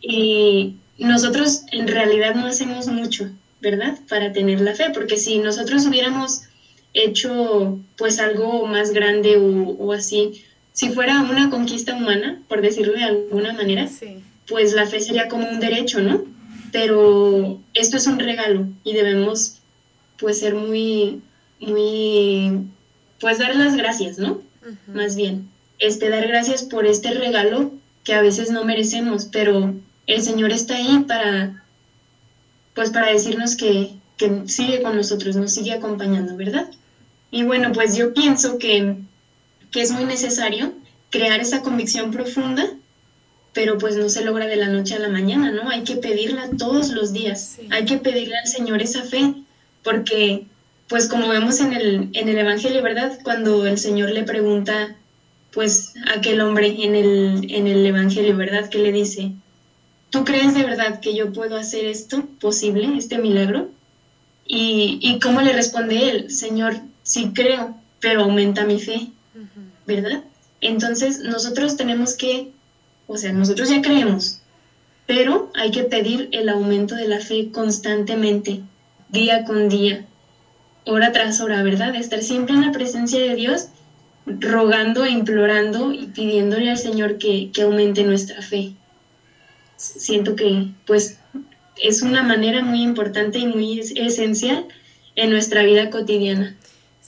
Y 0.00 0.76
nosotros 0.98 1.62
en 1.72 1.88
realidad 1.88 2.34
no 2.34 2.46
hacemos 2.46 2.86
mucho, 2.88 3.30
¿verdad? 3.64 3.98
Para 4.08 4.32
tener 4.32 4.60
la 4.60 4.74
fe, 4.74 4.90
porque 4.92 5.16
si 5.16 5.38
nosotros 5.38 5.86
hubiéramos 5.86 6.42
hecho 6.92 7.80
pues 7.96 8.20
algo 8.20 8.66
más 8.66 8.92
grande 8.92 9.36
o, 9.36 9.92
así, 9.92 10.44
si 10.72 10.90
fuera 10.90 11.22
una 11.22 11.50
conquista 11.50 11.96
humana, 11.96 12.40
por 12.46 12.60
decirlo 12.60 12.92
de 12.92 13.04
alguna 13.04 13.54
manera, 13.54 13.88
pues 14.46 14.74
la 14.74 14.86
fe 14.86 15.00
sería 15.00 15.28
como 15.28 15.48
un 15.48 15.58
derecho, 15.58 16.00
¿no? 16.00 16.24
Pero 16.70 17.58
esto 17.72 17.96
es 17.96 18.06
un 18.06 18.18
regalo 18.18 18.66
y 18.84 18.92
debemos 18.92 19.58
pues 20.18 20.38
ser 20.40 20.54
muy, 20.54 21.22
muy, 21.58 22.60
pues 23.18 23.38
dar 23.38 23.56
las 23.56 23.76
gracias, 23.76 24.18
¿no? 24.18 24.42
Más 24.86 25.16
bien, 25.16 25.48
este, 25.78 26.10
dar 26.10 26.28
gracias 26.28 26.62
por 26.62 26.86
este 26.86 27.12
regalo 27.14 27.72
que 28.04 28.14
a 28.14 28.20
veces 28.20 28.50
no 28.50 28.64
merecemos, 28.64 29.24
pero 29.32 29.74
el 30.06 30.22
Señor 30.22 30.52
está 30.52 30.76
ahí 30.76 31.04
para, 31.08 31.63
pues 32.74 32.90
para 32.90 33.08
decirnos 33.08 33.56
que, 33.56 33.94
que 34.16 34.42
sigue 34.46 34.82
con 34.82 34.96
nosotros, 34.96 35.36
nos 35.36 35.52
sigue 35.52 35.72
acompañando, 35.72 36.36
¿verdad? 36.36 36.68
Y 37.30 37.42
bueno, 37.42 37.72
pues 37.72 37.96
yo 37.96 38.14
pienso 38.14 38.58
que, 38.58 38.96
que 39.70 39.80
es 39.80 39.90
muy 39.90 40.04
necesario 40.04 40.72
crear 41.10 41.40
esa 41.40 41.62
convicción 41.62 42.10
profunda, 42.10 42.66
pero 43.52 43.78
pues 43.78 43.96
no 43.96 44.08
se 44.08 44.24
logra 44.24 44.46
de 44.46 44.56
la 44.56 44.68
noche 44.68 44.94
a 44.94 44.98
la 44.98 45.08
mañana, 45.08 45.52
¿no? 45.52 45.68
Hay 45.68 45.84
que 45.84 45.96
pedirla 45.96 46.50
todos 46.58 46.90
los 46.90 47.12
días, 47.12 47.58
hay 47.70 47.84
que 47.84 47.98
pedirle 47.98 48.36
al 48.36 48.48
Señor 48.48 48.82
esa 48.82 49.04
fe, 49.04 49.34
porque 49.82 50.46
pues 50.88 51.08
como 51.08 51.28
vemos 51.28 51.60
en 51.60 51.72
el, 51.72 52.10
en 52.12 52.28
el 52.28 52.38
Evangelio, 52.38 52.82
¿verdad? 52.82 53.18
Cuando 53.22 53.66
el 53.66 53.78
Señor 53.78 54.10
le 54.10 54.24
pregunta 54.24 54.96
pues 55.52 55.94
aquel 56.12 56.40
hombre 56.40 56.74
en 56.84 56.96
el, 56.96 57.46
en 57.48 57.68
el 57.68 57.86
Evangelio, 57.86 58.36
¿verdad? 58.36 58.68
Que 58.68 58.78
le 58.78 58.90
dice, 58.90 59.32
¿tú 60.14 60.24
crees 60.24 60.54
de 60.54 60.62
verdad 60.62 61.00
que 61.00 61.12
yo 61.16 61.32
puedo 61.32 61.56
hacer 61.56 61.86
esto 61.86 62.24
posible, 62.40 62.96
este 62.96 63.18
milagro? 63.18 63.70
Y, 64.46 65.00
y 65.02 65.18
cómo 65.18 65.40
le 65.40 65.52
responde 65.52 66.08
él, 66.08 66.30
Señor, 66.30 66.76
sí 67.02 67.32
creo, 67.34 67.74
pero 67.98 68.22
aumenta 68.22 68.64
mi 68.64 68.78
fe, 68.78 69.08
¿verdad? 69.86 70.22
Entonces 70.60 71.18
nosotros 71.18 71.76
tenemos 71.76 72.14
que, 72.14 72.52
o 73.08 73.18
sea, 73.18 73.32
nosotros 73.32 73.68
ya 73.70 73.82
creemos, 73.82 74.38
pero 75.04 75.50
hay 75.52 75.72
que 75.72 75.82
pedir 75.82 76.28
el 76.30 76.48
aumento 76.48 76.94
de 76.94 77.08
la 77.08 77.18
fe 77.18 77.50
constantemente, 77.50 78.60
día 79.08 79.44
con 79.44 79.68
día, 79.68 80.04
hora 80.84 81.10
tras 81.10 81.40
hora, 81.40 81.60
¿verdad? 81.64 81.92
Estar 81.96 82.22
siempre 82.22 82.54
en 82.54 82.62
la 82.62 82.70
presencia 82.70 83.18
de 83.20 83.34
Dios, 83.34 83.66
rogando 84.26 85.06
implorando 85.06 85.92
y 85.92 86.06
pidiéndole 86.06 86.70
al 86.70 86.78
Señor 86.78 87.18
que, 87.18 87.50
que 87.52 87.62
aumente 87.62 88.04
nuestra 88.04 88.42
fe 88.42 88.74
siento 89.76 90.36
que 90.36 90.68
pues 90.86 91.18
es 91.76 92.02
una 92.02 92.22
manera 92.22 92.62
muy 92.62 92.82
importante 92.82 93.38
y 93.38 93.46
muy 93.46 93.80
esencial 93.80 94.66
en 95.16 95.30
nuestra 95.30 95.62
vida 95.62 95.90
cotidiana, 95.90 96.56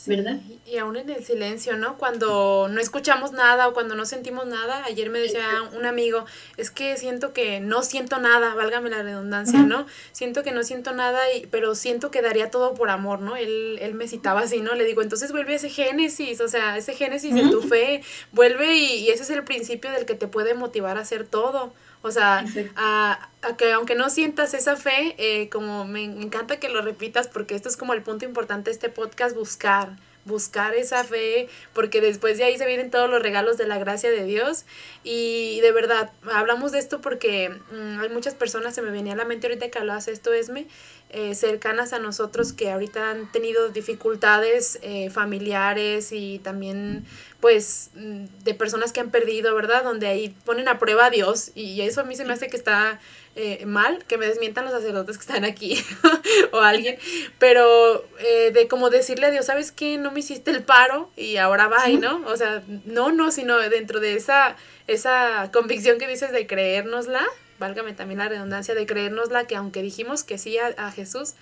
¿verdad? 0.07 0.37
Y 0.67 0.79
aún 0.79 0.97
en 0.97 1.09
el 1.11 1.25
silencio, 1.25 1.77
¿no? 1.77 1.97
Cuando 1.97 2.69
no 2.69 2.81
escuchamos 2.81 3.33
nada 3.33 3.69
o 3.69 3.73
cuando 3.73 3.95
no 3.95 4.05
sentimos 4.05 4.47
nada, 4.47 4.85
ayer 4.85 5.11
me 5.11 5.21
decía 5.21 5.47
un 5.77 5.87
amigo, 5.87 6.25
es 6.57 6.71
que 6.71 6.97
siento 6.97 7.33
que 7.33 7.61
no 7.61 7.83
siento 7.83 8.19
nada, 8.19 8.55
válgame 8.55 8.91
la 8.91 9.03
redundancia, 9.03 9.61
¿no? 9.61 9.87
Siento 10.13 10.43
que 10.43 10.51
no 10.51 10.65
siento 10.65 10.93
nada, 10.93 11.33
y, 11.33 11.47
pero 11.47 11.77
siento 11.77 12.11
que 12.11 12.23
daría 12.23 12.51
todo 12.51 12.75
por 12.75 12.91
amor, 12.91 13.21
¿no? 13.21 13.37
Él, 13.37 13.79
él 13.81 13.95
me 13.95 14.09
citaba 14.09 14.41
así, 14.41 14.61
¿no? 14.61 14.75
Le 14.75 14.85
digo, 14.85 15.03
entonces 15.03 15.31
vuelve 15.31 15.53
a 15.53 15.57
ese 15.57 15.71
génesis, 15.71 16.41
o 16.41 16.49
sea, 16.49 16.77
ese 16.77 16.95
génesis 16.95 17.35
de 17.35 17.49
tu 17.49 17.63
fe, 17.63 18.03
vuelve 18.33 18.77
y, 18.77 19.05
y 19.05 19.11
ese 19.11 19.23
es 19.23 19.31
el 19.31 19.45
principio 19.45 19.93
del 19.93 20.05
que 20.05 20.15
te 20.15 20.27
puede 20.27 20.55
motivar 20.55 20.99
a 20.99 21.03
hacer 21.03 21.27
todo. 21.27 21.73
O 22.03 22.11
sea, 22.11 22.45
a, 22.77 23.29
que 23.59 23.73
aunque 23.73 23.95
no 23.95 24.11
sientas 24.11 24.55
esa 24.55 24.77
fe, 24.77 25.15
eh, 25.19 25.49
como 25.49 25.85
me 25.85 26.05
encanta 26.05 26.59
que 26.59 26.69
lo 26.69 26.83
repitas 26.83 27.29
porque 27.29 27.55
esto 27.55 27.69
es 27.69 27.77
como 27.77 27.95
el 27.95 28.03
punto 28.03 28.25
importante 28.25 28.71
de 28.71 28.75
este 28.75 28.89
podcast, 28.89 29.35
buscar, 29.35 29.97
buscar 30.27 30.75
esa 30.75 31.05
fe, 31.05 31.49
porque 31.73 32.01
después 32.01 32.37
de 32.37 32.45
ahí 32.45 32.59
se 32.59 32.67
vienen 32.67 32.91
todos 32.91 33.09
los 33.09 33.23
regalos 33.23 33.57
de 33.57 33.67
la 33.67 33.79
gracia 33.79 34.11
de 34.11 34.25
Dios. 34.25 34.67
Y 35.05 35.61
de 35.61 35.73
verdad, 35.73 36.11
hablamos 36.33 36.73
de 36.73 36.81
esto 36.81 37.01
porque 37.01 37.49
mm, 37.49 38.01
hay 38.01 38.09
muchas 38.09 38.35
personas, 38.35 38.75
se 38.75 38.83
me 38.83 38.91
venía 38.91 39.15
a 39.15 39.17
la 39.17 39.25
mente 39.25 39.47
ahorita 39.47 39.71
que 39.71 39.79
hablabas 39.79 40.09
esto, 40.09 40.33
Esme, 40.33 40.67
eh, 41.11 41.37
cercanas 41.37 41.93
a 41.93 42.01
nosotros 42.01 42.53
que 42.53 42.71
ahorita 42.71 43.11
han 43.11 43.31
tenido 43.31 43.69
dificultades 43.69 44.81
eh, 44.83 45.09
familiares 45.11 46.11
y 46.11 46.41
también 46.41 47.07
pues 47.41 47.91
mm, 47.95 48.25
de 48.45 48.55
personas 48.55 48.93
que 48.93 49.01
han 49.01 49.11
perdido, 49.11 49.55
¿verdad? 49.55 49.85
Donde 49.85 50.07
ahí 50.07 50.35
ponen 50.45 50.69
a 50.69 50.79
prueba 50.79 51.07
a 51.07 51.11
Dios 51.11 51.53
y 51.55 51.81
eso 51.83 52.01
a 52.01 52.05
mí 52.05 52.17
se 52.17 52.25
me 52.25 52.33
hace 52.33 52.49
que 52.49 52.57
está 52.57 52.99
eh, 53.35 53.67
mal, 53.67 54.05
que 54.07 54.17
me 54.17 54.27
desmientan 54.27 54.65
los 54.65 54.73
sacerdotes 54.73 55.19
que 55.19 55.23
están 55.23 55.45
aquí 55.45 55.85
o 56.53 56.61
alguien, 56.61 56.99
pero 57.39 58.05
eh, 58.21 58.51
de 58.53 58.67
como 58.67 58.89
decirle 58.89 59.27
a 59.27 59.31
Dios, 59.31 59.47
¿sabes 59.47 59.73
qué? 59.73 59.99
No 59.99 60.11
me 60.11 60.21
hiciste 60.21 60.51
el 60.51 60.63
paro 60.63 61.11
y 61.17 61.37
ahora 61.37 61.69
va, 61.69 61.87
¿no? 61.89 62.23
O 62.27 62.37
sea, 62.37 62.63
no, 62.87 63.13
no, 63.13 63.31
sino 63.31 63.59
dentro 63.59 64.01
de 64.01 64.15
esa, 64.15 64.57
esa 64.87 65.51
convicción 65.53 65.99
que 65.99 66.07
dices 66.07 66.33
de 66.33 66.47
creérnosla, 66.47 67.27
válgame 67.59 67.93
también 67.93 68.21
la 68.21 68.29
redundancia, 68.29 68.75
de 68.75 68.87
creérnosla, 68.87 69.47
que 69.47 69.57
aunque 69.57 69.83
dijimos 69.83 70.25
que 70.25 70.39
sí 70.39 70.57
a, 70.57 70.69
a 70.79 70.91
Jesús, 70.91 71.35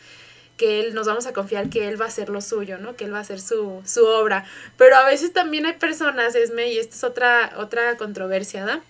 que 0.56 0.80
él 0.80 0.94
nos 0.94 1.06
vamos 1.06 1.26
a 1.26 1.32
confiar 1.32 1.68
que 1.68 1.88
él 1.88 2.00
va 2.00 2.06
a 2.06 2.08
hacer 2.08 2.28
lo 2.28 2.40
suyo, 2.40 2.78
¿no? 2.78 2.96
Que 2.96 3.04
él 3.04 3.12
va 3.12 3.18
a 3.18 3.22
hacer 3.22 3.40
su, 3.40 3.82
su 3.84 4.06
obra. 4.06 4.44
Pero 4.76 4.96
a 4.96 5.04
veces 5.04 5.32
también 5.32 5.66
hay 5.66 5.74
personas, 5.74 6.34
Esme, 6.34 6.72
y 6.72 6.78
esta 6.78 6.94
es 6.94 7.04
otra, 7.04 7.54
otra 7.56 7.96
controversia, 7.96 8.64
¿no? 8.64 8.80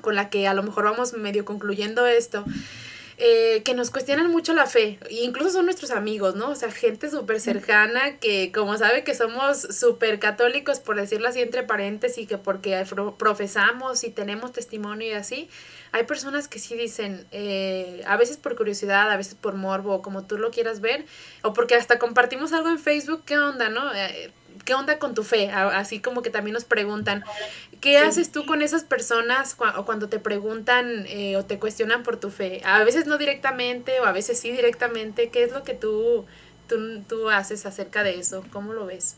Con 0.00 0.14
la 0.14 0.30
que 0.30 0.46
a 0.46 0.54
lo 0.54 0.62
mejor 0.62 0.84
vamos 0.84 1.14
medio 1.14 1.44
concluyendo 1.44 2.06
esto. 2.06 2.44
Eh, 3.16 3.62
que 3.64 3.74
nos 3.74 3.90
cuestionan 3.92 4.28
mucho 4.28 4.54
la 4.54 4.66
fe, 4.66 4.98
incluso 5.08 5.50
son 5.50 5.66
nuestros 5.66 5.92
amigos, 5.92 6.34
¿no? 6.34 6.48
O 6.50 6.54
sea, 6.56 6.72
gente 6.72 7.08
súper 7.08 7.38
cercana 7.38 8.16
que 8.18 8.50
como 8.50 8.76
sabe 8.76 9.04
que 9.04 9.14
somos 9.14 9.60
súper 9.60 10.18
católicos, 10.18 10.80
por 10.80 10.96
decirlo 10.96 11.28
así 11.28 11.40
entre 11.40 11.62
paréntesis, 11.62 12.26
que 12.26 12.38
porque 12.38 12.84
profesamos 13.16 14.02
y 14.02 14.10
tenemos 14.10 14.50
testimonio 14.50 15.06
y 15.06 15.12
así, 15.12 15.48
hay 15.94 16.02
personas 16.02 16.48
que 16.48 16.58
sí 16.58 16.74
dicen, 16.74 17.24
eh, 17.30 18.02
a 18.08 18.16
veces 18.16 18.36
por 18.36 18.56
curiosidad, 18.56 19.12
a 19.12 19.16
veces 19.16 19.36
por 19.36 19.54
morbo, 19.54 20.02
como 20.02 20.24
tú 20.24 20.38
lo 20.38 20.50
quieras 20.50 20.80
ver, 20.80 21.06
o 21.42 21.52
porque 21.52 21.76
hasta 21.76 22.00
compartimos 22.00 22.52
algo 22.52 22.68
en 22.68 22.80
Facebook, 22.80 23.22
¿qué 23.24 23.38
onda, 23.38 23.68
no? 23.68 23.94
Eh, 23.94 24.32
¿Qué 24.64 24.74
onda 24.74 24.98
con 24.98 25.14
tu 25.14 25.22
fe? 25.22 25.50
Así 25.52 26.00
como 26.00 26.22
que 26.22 26.30
también 26.30 26.54
nos 26.54 26.64
preguntan, 26.64 27.22
¿qué 27.80 27.98
haces 27.98 28.32
tú 28.32 28.44
con 28.44 28.60
esas 28.60 28.82
personas 28.82 29.56
o 29.76 29.84
cuando 29.84 30.08
te 30.08 30.18
preguntan 30.18 31.06
eh, 31.06 31.36
o 31.36 31.44
te 31.44 31.60
cuestionan 31.60 32.02
por 32.02 32.18
tu 32.18 32.30
fe? 32.30 32.60
A 32.64 32.82
veces 32.82 33.06
no 33.06 33.16
directamente 33.16 34.00
o 34.00 34.04
a 34.04 34.10
veces 34.10 34.40
sí 34.40 34.50
directamente. 34.50 35.28
¿Qué 35.28 35.44
es 35.44 35.52
lo 35.52 35.62
que 35.62 35.74
tú, 35.74 36.24
tú, 36.68 37.02
tú 37.08 37.30
haces 37.30 37.66
acerca 37.66 38.02
de 38.02 38.18
eso? 38.18 38.44
¿Cómo 38.52 38.72
lo 38.72 38.86
ves? 38.86 39.16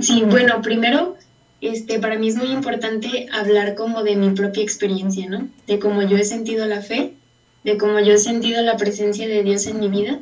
Sí, 0.00 0.22
bueno, 0.22 0.60
primero 0.60 1.16
este, 1.60 1.98
para 1.98 2.18
mí 2.18 2.28
es 2.28 2.36
muy 2.36 2.48
importante 2.48 3.26
hablar 3.32 3.74
como 3.74 4.02
de 4.02 4.16
mi 4.16 4.30
propia 4.30 4.62
experiencia, 4.62 5.28
¿no? 5.28 5.46
De 5.66 5.78
cómo 5.78 6.02
yo 6.02 6.16
he 6.16 6.24
sentido 6.24 6.66
la 6.66 6.80
fe, 6.80 7.12
de 7.64 7.76
cómo 7.76 8.00
yo 8.00 8.14
he 8.14 8.18
sentido 8.18 8.62
la 8.62 8.76
presencia 8.76 9.28
de 9.28 9.42
Dios 9.42 9.66
en 9.66 9.80
mi 9.80 9.88
vida. 9.88 10.18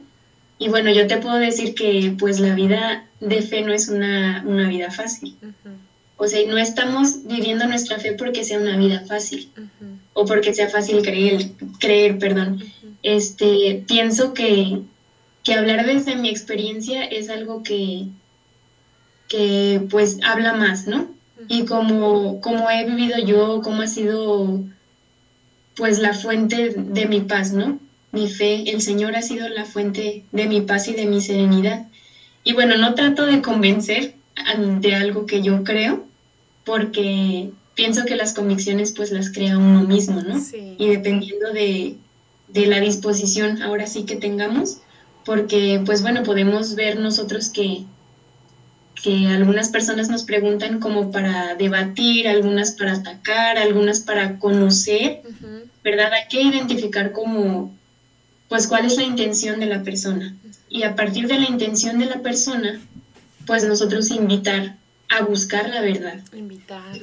Y 0.58 0.68
bueno, 0.68 0.90
yo 0.90 1.06
te 1.06 1.18
puedo 1.18 1.36
decir 1.36 1.74
que 1.74 2.12
pues 2.18 2.40
la 2.40 2.54
vida 2.54 3.06
de 3.20 3.42
fe 3.42 3.62
no 3.62 3.72
es 3.72 3.88
una, 3.88 4.42
vida 4.68 4.90
fácil. 4.90 5.36
O 6.16 6.26
sea, 6.26 6.44
no 6.48 6.58
estamos 6.58 7.24
viviendo 7.24 7.66
nuestra 7.66 8.00
fe 8.00 8.12
porque 8.14 8.42
sea 8.42 8.58
una 8.58 8.76
vida 8.76 9.04
fácil 9.06 9.48
o 10.14 10.24
porque 10.24 10.52
sea 10.52 10.68
fácil 10.68 11.02
creer, 11.02 11.50
creer 11.78 12.18
perdón. 12.18 12.60
Este, 13.04 13.84
pienso 13.86 14.34
que, 14.34 14.80
que 15.44 15.54
hablar 15.54 15.86
desde 15.86 16.16
mi 16.16 16.28
experiencia 16.28 17.04
es 17.04 17.30
algo 17.30 17.62
que, 17.62 18.06
que 19.28 19.86
pues 19.88 20.18
habla 20.24 20.54
más, 20.54 20.88
¿no? 20.88 21.17
Y 21.46 21.64
como, 21.64 22.40
como 22.40 22.70
he 22.70 22.84
vivido 22.84 23.18
yo, 23.18 23.60
cómo 23.62 23.82
ha 23.82 23.86
sido 23.86 24.62
pues 25.76 25.98
la 26.00 26.12
fuente 26.12 26.74
de 26.76 27.06
mi 27.06 27.20
paz, 27.20 27.52
¿no? 27.52 27.78
mi 28.12 28.28
fe, 28.28 28.70
el 28.70 28.80
Señor 28.80 29.16
ha 29.16 29.22
sido 29.22 29.48
la 29.48 29.64
fuente 29.64 30.24
de 30.32 30.46
mi 30.46 30.60
paz 30.62 30.88
y 30.88 30.94
de 30.94 31.06
mi 31.06 31.20
serenidad. 31.20 31.86
Y 32.44 32.52
bueno, 32.52 32.76
no 32.76 32.94
trato 32.94 33.26
de 33.26 33.42
convencer 33.42 34.14
de 34.80 34.94
algo 34.94 35.26
que 35.26 35.42
yo 35.42 35.64
creo, 35.64 36.04
porque 36.64 37.50
pienso 37.74 38.04
que 38.04 38.16
las 38.16 38.32
convicciones 38.32 38.92
pues 38.92 39.10
las 39.10 39.30
crea 39.30 39.58
uno 39.58 39.82
mismo, 39.82 40.22
¿no? 40.22 40.40
Y 40.78 40.88
dependiendo 40.88 41.52
de, 41.52 41.96
de 42.48 42.66
la 42.66 42.80
disposición 42.80 43.62
ahora 43.62 43.86
sí 43.86 44.04
que 44.04 44.16
tengamos, 44.16 44.78
porque 45.24 45.82
pues 45.84 46.02
bueno, 46.02 46.22
podemos 46.22 46.74
ver 46.74 46.98
nosotros 46.98 47.50
que, 47.50 47.82
que 49.02 49.28
algunas 49.28 49.68
personas 49.68 50.08
nos 50.08 50.24
preguntan 50.24 50.80
como 50.80 51.10
para 51.12 51.54
debatir, 51.54 52.26
algunas 52.26 52.72
para 52.72 52.94
atacar, 52.94 53.58
algunas 53.58 54.00
para 54.00 54.38
conocer, 54.38 55.22
¿verdad? 55.84 56.12
Hay 56.12 56.28
que 56.28 56.42
identificar 56.42 57.12
como, 57.12 57.74
pues 58.48 58.66
cuál 58.66 58.86
es 58.86 58.96
la 58.96 59.04
intención 59.04 59.60
de 59.60 59.66
la 59.66 59.82
persona. 59.82 60.34
Y 60.68 60.82
a 60.82 60.96
partir 60.96 61.28
de 61.28 61.38
la 61.38 61.48
intención 61.48 61.98
de 61.98 62.06
la 62.06 62.20
persona, 62.20 62.80
pues 63.46 63.64
nosotros 63.64 64.10
invitar 64.10 64.76
a 65.08 65.22
buscar 65.22 65.68
la 65.68 65.80
verdad. 65.80 66.20
Invitar. 66.36 66.98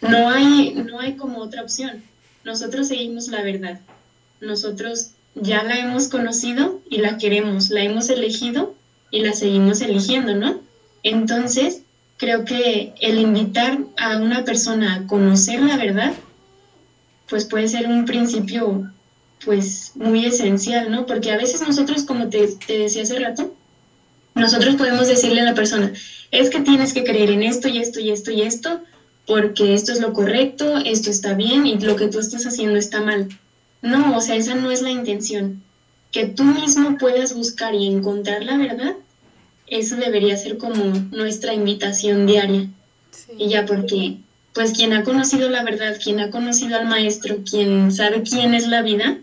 no 0.00 0.28
hay, 0.28 0.74
no 0.74 1.00
hay 1.00 1.14
como 1.16 1.38
otra 1.38 1.62
opción. 1.62 2.02
Nosotros 2.44 2.88
seguimos 2.88 3.28
la 3.28 3.42
verdad 3.42 3.78
nosotros 4.42 5.12
ya 5.34 5.62
la 5.62 5.78
hemos 5.78 6.08
conocido 6.08 6.80
y 6.90 6.98
la 6.98 7.16
queremos, 7.16 7.70
la 7.70 7.82
hemos 7.82 8.10
elegido 8.10 8.74
y 9.10 9.20
la 9.20 9.32
seguimos 9.32 9.80
eligiendo, 9.80 10.34
¿no? 10.34 10.60
Entonces, 11.02 11.82
creo 12.16 12.44
que 12.44 12.92
el 13.00 13.18
invitar 13.18 13.78
a 13.96 14.18
una 14.18 14.44
persona 14.44 14.94
a 14.94 15.06
conocer 15.06 15.60
la 15.60 15.76
verdad, 15.76 16.12
pues 17.28 17.44
puede 17.44 17.68
ser 17.68 17.88
un 17.88 18.04
principio, 18.04 18.90
pues, 19.44 19.92
muy 19.94 20.26
esencial, 20.26 20.90
¿no? 20.90 21.06
Porque 21.06 21.32
a 21.32 21.36
veces 21.36 21.60
nosotros, 21.62 22.04
como 22.04 22.28
te, 22.28 22.46
te 22.66 22.78
decía 22.78 23.02
hace 23.02 23.18
rato, 23.18 23.54
nosotros 24.34 24.76
podemos 24.76 25.08
decirle 25.08 25.40
a 25.40 25.44
la 25.44 25.54
persona, 25.54 25.92
es 26.30 26.48
que 26.50 26.60
tienes 26.60 26.92
que 26.92 27.04
creer 27.04 27.30
en 27.30 27.42
esto 27.42 27.68
y 27.68 27.78
esto 27.78 28.00
y 28.00 28.10
esto 28.10 28.30
y 28.30 28.42
esto, 28.42 28.80
porque 29.26 29.74
esto 29.74 29.92
es 29.92 30.00
lo 30.00 30.12
correcto, 30.12 30.78
esto 30.78 31.10
está 31.10 31.34
bien 31.34 31.66
y 31.66 31.78
lo 31.78 31.96
que 31.96 32.08
tú 32.08 32.18
estás 32.18 32.46
haciendo 32.46 32.78
está 32.78 33.00
mal. 33.00 33.28
No, 33.82 34.16
o 34.16 34.20
sea, 34.20 34.36
esa 34.36 34.54
no 34.54 34.70
es 34.70 34.80
la 34.82 34.90
intención. 34.90 35.62
Que 36.10 36.26
tú 36.26 36.44
mismo 36.44 36.98
puedas 36.98 37.34
buscar 37.34 37.74
y 37.74 37.86
encontrar 37.86 38.44
la 38.44 38.56
verdad, 38.56 38.94
eso 39.78 39.96
debería 39.96 40.36
ser 40.36 40.58
como 40.58 40.84
nuestra 41.10 41.54
invitación 41.54 42.26
diaria. 42.26 42.68
Y 43.38 43.48
ya 43.48 43.64
porque, 43.64 44.18
pues 44.52 44.72
quien 44.72 44.92
ha 44.92 45.02
conocido 45.02 45.48
la 45.48 45.62
verdad, 45.64 45.98
quien 46.02 46.20
ha 46.20 46.30
conocido 46.30 46.76
al 46.76 46.86
maestro, 46.86 47.38
quien 47.48 47.90
sabe 47.90 48.22
quién 48.22 48.52
es 48.54 48.66
la 48.66 48.82
vida, 48.82 49.18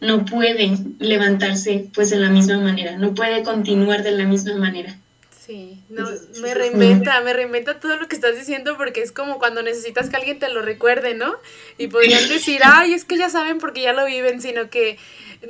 no 0.00 0.24
puede 0.24 0.78
levantarse 0.98 1.88
pues 1.92 2.10
de 2.10 2.18
la 2.18 2.30
misma 2.30 2.58
manera, 2.58 2.96
no 2.96 3.14
puede 3.14 3.42
continuar 3.42 4.02
de 4.02 4.12
la 4.12 4.24
misma 4.24 4.56
manera. 4.56 4.96
Sí, 5.50 5.82
no, 5.88 6.08
me 6.42 6.54
reinventa, 6.54 7.20
me 7.22 7.32
reinventa 7.32 7.80
todo 7.80 7.96
lo 7.96 8.06
que 8.06 8.14
estás 8.14 8.36
diciendo 8.36 8.76
porque 8.76 9.02
es 9.02 9.10
como 9.10 9.40
cuando 9.40 9.64
necesitas 9.64 10.08
que 10.08 10.14
alguien 10.14 10.38
te 10.38 10.48
lo 10.48 10.62
recuerde, 10.62 11.14
¿no? 11.14 11.34
Y 11.76 11.88
podrían 11.88 12.28
decir, 12.28 12.60
ay, 12.62 12.94
es 12.94 13.04
que 13.04 13.18
ya 13.18 13.28
saben 13.30 13.58
porque 13.58 13.82
ya 13.82 13.92
lo 13.92 14.06
viven, 14.06 14.40
sino 14.40 14.70
que 14.70 14.96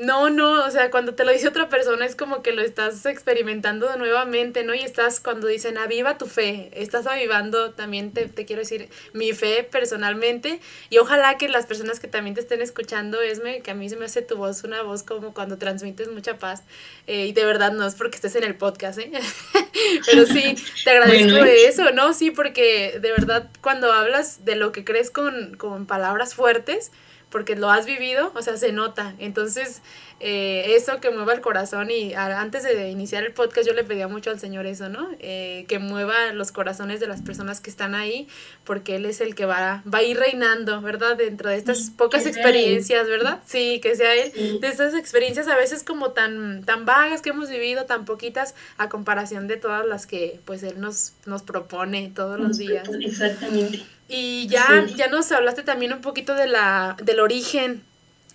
no, 0.01 0.31
no, 0.31 0.65
o 0.65 0.71
sea, 0.71 0.91
cuando 0.91 1.15
te 1.15 1.25
lo 1.25 1.33
dice 1.33 1.49
otra 1.49 1.69
persona 1.69 2.07
es 2.07 2.15
como 2.15 2.43
que 2.43 2.53
lo 2.53 2.63
estás 2.63 3.05
experimentando 3.07 3.95
nuevamente, 3.97 4.63
¿no? 4.63 4.73
Y 4.73 4.79
estás, 4.79 5.19
cuando 5.19 5.49
dicen, 5.49 5.79
aviva 5.79 6.17
tu 6.17 6.27
fe, 6.27 6.71
estás 6.73 7.07
avivando 7.07 7.73
también, 7.73 8.13
te, 8.13 8.27
te 8.27 8.47
quiero 8.47 8.61
decir, 8.63 8.89
mi 9.13 9.33
fe 9.33 9.69
personalmente. 9.71 10.61
Y 10.91 10.99
ojalá 10.99 11.37
que 11.39 11.49
las 11.49 11.67
personas 11.67 11.99
que 11.99 12.07
también 12.07 12.35
te 12.35 12.41
estén 12.41 12.63
escuchando, 12.63 13.21
Esme, 13.21 13.63
que 13.63 13.73
a 13.73 13.75
mí 13.75 13.91
se 13.91 13.97
me 13.97 14.05
hace 14.05 14.23
tu 14.23 14.37
voz 14.37 14.63
una 14.63 14.83
voz 14.83 15.03
como 15.03 15.35
cuando 15.35 15.59
transmites 15.59 16.09
mucha 16.09 16.39
paz. 16.39 16.63
Eh, 17.09 17.27
y 17.27 17.33
de 17.33 17.45
verdad 17.45 17.73
no 17.73 17.85
es 17.85 17.97
porque 17.97 18.15
estés 18.15 18.37
en 18.37 18.45
el 18.45 18.55
podcast, 18.55 19.01
¿eh? 19.01 19.11
Pero 20.07 20.27
sí, 20.27 20.57
te 20.85 20.91
agradezco 20.91 21.45
eso, 21.45 21.91
¿no? 21.93 22.13
Sí, 22.15 22.31
porque 22.31 22.99
de 23.01 23.13
verdad 23.13 23.49
cuando 23.61 23.93
hablas 23.93 24.45
de 24.45 24.57
lo 24.57 24.73
que 24.73 24.85
crees 24.85 25.11
con, 25.11 25.57
con 25.57 25.87
palabras 25.87 26.35
fuertes, 26.35 26.91
porque 27.31 27.57
lo 27.57 27.71
has 27.71 27.87
vivido, 27.87 28.33
o 28.35 28.43
sea, 28.43 28.57
se 28.57 28.73
nota. 28.73 29.15
Entonces, 29.19 29.83
eh, 30.19 30.75
eso 30.75 31.01
que 31.01 31.11
mueva 31.11 31.33
el 31.33 31.41
corazón 31.41 31.91
y 31.91 32.13
antes 32.13 32.63
de 32.65 32.91
iniciar 32.91 33.25
el 33.25 33.33
podcast 33.33 33.67
yo 33.67 33.73
le 33.73 33.85
pedía 33.85 34.09
mucho 34.09 34.31
al 34.31 34.39
Señor 34.39 34.67
eso, 34.67 34.89
¿no? 34.89 35.09
Eh, 35.21 35.65
que 35.69 35.79
mueva 35.79 36.33
los 36.33 36.53
corazones 36.53 37.01
de 37.01 37.07
las 37.07 37.23
personas 37.23 37.61
que 37.61 37.71
están 37.71 37.95
ahí, 37.95 38.29
porque 38.65 38.97
Él 38.97 39.07
es 39.07 39.21
el 39.21 39.35
que 39.35 39.47
va, 39.47 39.83
va 39.93 39.99
a 39.99 40.03
ir 40.03 40.19
reinando, 40.19 40.83
¿verdad? 40.83 41.17
Dentro 41.17 41.49
de 41.49 41.57
estas 41.57 41.91
pocas 41.91 42.27
experiencias, 42.27 43.07
¿verdad? 43.09 43.41
Sí, 43.47 43.81
que 43.81 43.95
sea 43.95 44.15
Él. 44.15 44.61
De 44.61 44.69
estas 44.69 44.95
experiencias 44.95 45.49
a 45.49 45.57
veces 45.57 45.85
como 45.85 46.11
tan, 46.11 46.65
tan 46.65 46.85
vagas 46.85 47.23
que 47.23 47.31
hemos 47.31 47.49
vivido, 47.49 47.85
tan 47.87 48.05
poquitas, 48.05 48.55
a 48.77 48.89
comparación 48.89 49.47
de 49.47 49.57
todas 49.57 49.87
las 49.87 50.07
que 50.07 50.41
pues 50.45 50.63
Él 50.65 50.81
nos, 50.81 51.15
nos 51.27 51.43
propone 51.43 52.13
todos 52.15 52.39
los 52.41 52.59
días. 52.59 52.89
Exactamente. 53.01 53.85
Y 54.13 54.49
ya, 54.49 54.87
ya 54.97 55.07
nos 55.07 55.31
hablaste 55.31 55.63
también 55.63 55.93
un 55.93 56.01
poquito 56.01 56.35
de 56.35 56.49
la, 56.49 56.97
del 57.01 57.21
origen 57.21 57.85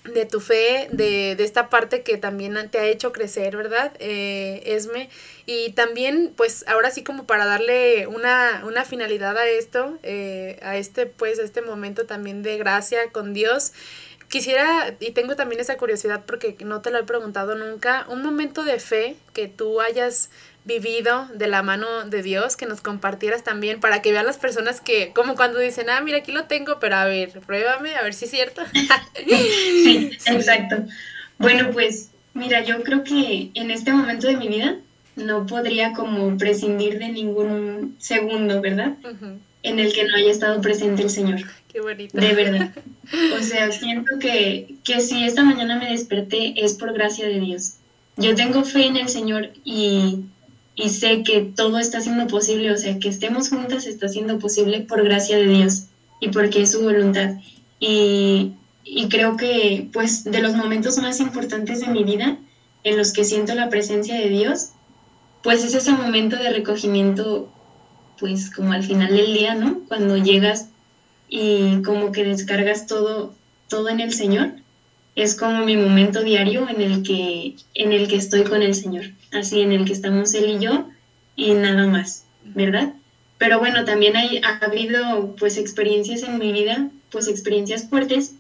de 0.06 0.26
tu 0.26 0.40
fe, 0.40 0.88
de, 0.92 1.36
de 1.36 1.44
esta 1.44 1.70
parte 1.70 2.02
que 2.02 2.18
también 2.18 2.70
te 2.70 2.80
ha 2.80 2.86
hecho 2.86 3.12
crecer, 3.12 3.58
¿verdad, 3.58 3.92
eh, 4.00 4.64
Esme? 4.66 5.10
Y 5.46 5.72
también, 5.74 6.34
pues, 6.38 6.64
ahora 6.68 6.92
sí 6.92 7.04
como 7.04 7.26
para 7.26 7.46
darle 7.46 8.08
una, 8.08 8.64
una 8.66 8.86
finalidad 8.86 9.38
a 9.38 9.48
esto, 9.48 9.98
eh, 10.04 10.60
a 10.62 10.78
este, 10.78 11.08
pues, 11.08 11.40
a 11.40 11.44
este 11.44 11.62
momento 11.62 12.06
también 12.06 12.42
de 12.42 12.58
gracia 12.58 13.12
con 13.12 13.34
Dios, 13.34 13.74
quisiera, 14.30 14.96
y 15.00 15.12
tengo 15.12 15.36
también 15.36 15.60
esa 15.60 15.76
curiosidad 15.76 16.24
porque 16.26 16.56
no 16.62 16.82
te 16.82 16.92
lo 16.92 17.00
he 17.00 17.04
preguntado 17.04 17.56
nunca, 17.56 18.06
un 18.08 18.24
momento 18.24 18.64
de 18.64 18.80
fe 18.80 19.18
que 19.34 19.48
tú 19.48 19.82
hayas 19.82 20.30
vivido 20.65 21.28
de 21.34 21.47
la 21.47 21.62
mano 21.62 22.06
de 22.06 22.23
Dios, 22.23 22.58
que 22.58 22.65
nos 22.65 22.82
compartieras 22.82 23.43
también 23.43 23.80
para 23.80 24.01
que 24.01 24.12
vean 24.12 24.25
las 24.25 24.38
personas 24.38 24.82
que, 24.82 25.12
como 25.13 25.36
cuando 25.36 25.60
dicen, 25.60 25.89
ah, 25.89 26.01
mira, 26.01 26.17
aquí 26.17 26.32
lo 26.32 26.45
tengo, 26.45 26.80
pero 26.80 26.95
a 26.95 27.06
ver, 27.06 27.39
pruébame, 27.45 27.95
a 27.95 28.01
ver 28.01 28.13
si 28.13 28.25
es 28.25 28.32
cierto. 28.32 28.63
sí, 29.25 30.12
exacto. 30.25 30.78
Bueno, 31.38 31.69
pues 31.71 32.10
mira, 32.34 32.63
yo 32.63 32.84
creo 32.84 33.04
que 33.04 33.51
en 33.54 33.71
este 33.71 33.93
momento 33.93 34.28
de 34.28 34.38
mi 34.38 34.47
vida 34.47 34.78
no 35.15 35.45
podría 35.45 35.93
como 35.93 36.36
prescindir 36.38 36.97
de 36.97 37.10
ningún 37.10 37.95
segundo, 37.99 38.60
¿verdad? 38.60 38.93
En 39.62 39.80
el 39.80 39.93
que 39.93 40.04
no 40.06 40.15
haya 40.15 40.32
estado 40.32 40.62
presente 40.62 41.04
el 41.04 41.10
Señor. 41.10 41.41
Qué 41.71 41.80
bonito. 41.82 42.17
De 42.17 42.34
verdad. 42.34 42.71
O 43.38 43.43
sea, 43.43 43.71
siento 43.71 44.17
que, 44.19 44.78
que 44.84 44.99
si 44.99 45.25
esta 45.25 45.43
mañana 45.43 45.78
me 45.78 45.91
desperté 45.91 46.56
es 46.58 46.73
por 46.73 46.91
gracia 46.91 47.28
de 47.28 47.39
Dios. 47.39 47.75
Yo 48.17 48.34
tengo 48.34 48.63
fe 48.63 48.88
en 48.88 48.97
el 48.97 49.10
Señor 49.10 49.51
y 49.63 50.21
y 50.76 50.90
sé 50.90 51.24
que 51.24 51.42
todo 51.42 51.80
está 51.80 52.02
siendo 52.02 52.28
posible, 52.28 52.72
o 52.72 52.78
sea, 52.78 53.00
que 53.00 53.10
estemos 53.10 53.50
juntas 53.50 53.88
está 53.88 54.10
siendo 54.10 54.40
posible 54.40 54.82
por 54.82 55.04
gracia 55.04 55.38
de 55.38 55.48
Dios 55.48 55.86
y 56.20 56.30
porque 56.30 56.64
es 56.64 56.72
su 56.72 56.82
voluntad. 56.82 57.36
Y, 57.80 58.52
y 58.84 59.08
creo 59.08 59.38
que, 59.38 59.88
pues, 59.94 60.26
de 60.26 60.42
los 60.42 60.54
momentos 60.56 60.98
más 60.98 61.20
importantes 61.22 61.80
de 61.80 61.88
mi 61.88 62.04
vida 62.04 62.38
en 62.84 62.98
los 62.98 63.14
que 63.14 63.24
siento 63.24 63.56
la 63.56 63.70
presencia 63.70 64.16
de 64.16 64.30
Dios, 64.30 64.70
pues 65.44 65.64
es 65.64 65.74
ese 65.74 65.92
momento 65.92 66.36
de 66.36 66.52
recogimiento, 66.52 67.50
pues, 68.20 68.52
como 68.52 68.74
al 68.74 68.84
final 68.84 69.16
del 69.16 69.34
día, 69.34 69.56
¿no? 69.56 69.80
Cuando 69.88 70.18
llegas 70.18 70.70
y 71.30 71.82
como 71.84 72.12
que 72.12 72.26
descargas 72.26 72.86
todo, 72.86 73.34
todo 73.70 73.90
en 73.90 74.02
el 74.02 74.14
Señor 74.14 74.52
es 75.15 75.36
como 75.36 75.63
mi 75.63 75.78
momento 75.78 76.23
diario 76.23 76.67
en 76.67 76.82
el 76.82 77.01
que, 77.04 77.56
en 77.73 77.93
el 77.93 78.08
que 78.08 78.17
estoy 78.17 78.43
con 78.43 78.62
el 78.62 78.75
Señor, 78.75 79.12
así 79.32 79.62
en 79.62 79.71
el 79.71 79.86
que 79.86 79.93
estamos 79.93 80.34
Él 80.34 80.49
y 80.49 80.60
yo 80.60 80.89
y 81.36 81.54
nada 81.54 81.88
más, 81.88 82.25
¿verdad? 82.43 82.93
Pero 83.38 83.60
bueno, 83.60 83.86
también 83.86 84.15
hay, 84.15 84.41
ha 84.43 84.65
habido 84.65 85.36
pues 85.38 85.58
experiencias 85.58 86.23
en 86.23 86.38
mi 86.38 86.51
vida, 86.51 86.89
pues 87.12 87.28
experiencias 87.28 87.88
fuertes 87.89 88.34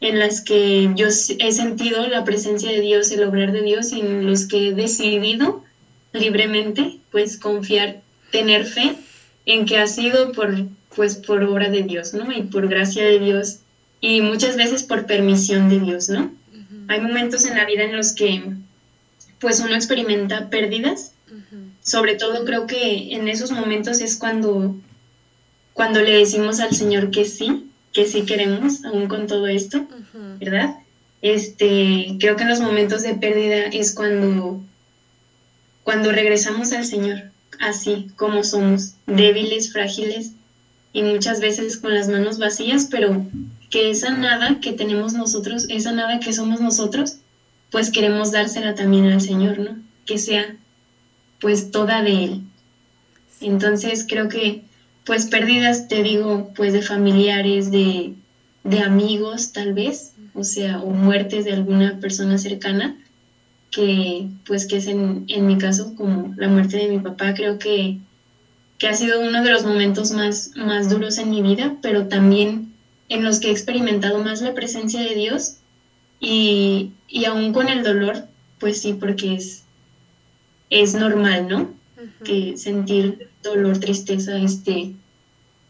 en 0.00 0.18
las 0.18 0.40
que 0.40 0.90
yo 0.94 1.06
he 1.06 1.52
sentido 1.52 2.06
la 2.06 2.24
presencia 2.24 2.70
de 2.70 2.80
Dios, 2.80 3.10
el 3.10 3.24
obrar 3.24 3.52
de 3.52 3.62
Dios, 3.62 3.92
en 3.92 4.26
los 4.26 4.46
que 4.46 4.68
he 4.68 4.72
decidido 4.72 5.64
libremente 6.12 6.98
pues 7.10 7.38
confiar, 7.38 8.00
tener 8.30 8.66
fe 8.66 8.94
en 9.46 9.64
que 9.64 9.78
ha 9.78 9.86
sido 9.86 10.32
por 10.32 10.54
pues 10.94 11.16
por 11.16 11.42
obra 11.44 11.68
de 11.68 11.82
Dios, 11.82 12.14
¿no? 12.14 12.32
Y 12.32 12.42
por 12.42 12.68
gracia 12.68 13.04
de 13.04 13.18
Dios 13.18 13.58
y 14.00 14.20
muchas 14.20 14.56
veces 14.56 14.82
por 14.82 15.06
permisión 15.06 15.68
de 15.68 15.80
Dios, 15.80 16.08
¿no? 16.08 16.30
Hay 16.88 17.00
momentos 17.00 17.44
en 17.46 17.56
la 17.56 17.64
vida 17.64 17.82
en 17.82 17.96
los 17.96 18.12
que 18.12 18.42
pues 19.38 19.60
uno 19.60 19.74
experimenta 19.74 20.48
pérdidas, 20.48 21.12
sobre 21.82 22.14
todo 22.14 22.44
creo 22.44 22.66
que 22.66 23.14
en 23.14 23.28
esos 23.28 23.50
momentos 23.50 24.00
es 24.00 24.16
cuando, 24.16 24.74
cuando 25.72 26.00
le 26.00 26.18
decimos 26.18 26.60
al 26.60 26.74
Señor 26.74 27.10
que 27.10 27.24
sí, 27.24 27.66
que 27.92 28.06
sí 28.06 28.22
queremos, 28.22 28.84
aún 28.84 29.08
con 29.08 29.26
todo 29.26 29.46
esto, 29.46 29.86
¿verdad? 30.38 30.74
Este, 31.22 32.16
creo 32.20 32.36
que 32.36 32.42
en 32.42 32.50
los 32.50 32.60
momentos 32.60 33.02
de 33.02 33.14
pérdida 33.14 33.66
es 33.66 33.94
cuando, 33.94 34.60
cuando 35.82 36.12
regresamos 36.12 36.72
al 36.72 36.84
Señor, 36.84 37.30
así 37.60 38.08
como 38.16 38.44
somos, 38.44 38.94
débiles, 39.06 39.72
frágiles 39.72 40.32
y 40.92 41.02
muchas 41.02 41.40
veces 41.40 41.76
con 41.76 41.94
las 41.94 42.08
manos 42.08 42.38
vacías, 42.38 42.88
pero 42.90 43.26
que 43.76 43.90
esa 43.90 44.08
nada 44.08 44.58
que 44.62 44.72
tenemos 44.72 45.12
nosotros, 45.12 45.66
esa 45.68 45.92
nada 45.92 46.18
que 46.18 46.32
somos 46.32 46.62
nosotros, 46.62 47.18
pues 47.70 47.90
queremos 47.90 48.32
dársela 48.32 48.74
también 48.74 49.04
al 49.04 49.20
Señor, 49.20 49.58
¿no? 49.58 49.76
Que 50.06 50.16
sea 50.16 50.56
pues 51.42 51.70
toda 51.70 52.02
de 52.02 52.24
Él. 52.24 52.40
Entonces 53.42 54.06
creo 54.08 54.30
que 54.30 54.62
pues 55.04 55.26
pérdidas, 55.26 55.88
te 55.88 56.02
digo, 56.02 56.52
pues 56.56 56.72
de 56.72 56.80
familiares, 56.80 57.70
de, 57.70 58.14
de 58.64 58.80
amigos 58.80 59.52
tal 59.52 59.74
vez, 59.74 60.14
o 60.32 60.42
sea, 60.42 60.80
o 60.80 60.88
muertes 60.88 61.44
de 61.44 61.52
alguna 61.52 62.00
persona 62.00 62.38
cercana, 62.38 62.96
que 63.70 64.26
pues 64.46 64.66
que 64.66 64.78
es 64.78 64.86
en, 64.86 65.26
en 65.28 65.46
mi 65.46 65.58
caso 65.58 65.94
como 65.96 66.32
la 66.38 66.48
muerte 66.48 66.78
de 66.78 66.88
mi 66.88 66.98
papá, 66.98 67.34
creo 67.34 67.58
que, 67.58 67.98
que 68.78 68.88
ha 68.88 68.94
sido 68.94 69.20
uno 69.20 69.42
de 69.42 69.50
los 69.50 69.66
momentos 69.66 70.12
más, 70.12 70.52
más 70.56 70.88
duros 70.88 71.18
en 71.18 71.28
mi 71.28 71.42
vida, 71.42 71.76
pero 71.82 72.08
también 72.08 72.74
en 73.08 73.24
los 73.24 73.38
que 73.38 73.48
he 73.48 73.52
experimentado 73.52 74.18
más 74.18 74.40
la 74.40 74.54
presencia 74.54 75.00
de 75.00 75.14
Dios 75.14 75.56
y, 76.20 76.92
y 77.08 77.24
aún 77.24 77.52
con 77.52 77.68
el 77.68 77.82
dolor, 77.82 78.26
pues 78.58 78.80
sí, 78.80 78.94
porque 78.94 79.34
es, 79.34 79.62
es 80.70 80.94
normal, 80.94 81.48
¿no? 81.48 81.74
Que 82.24 82.56
sentir 82.56 83.30
dolor, 83.42 83.78
tristeza, 83.78 84.36
este, 84.38 84.92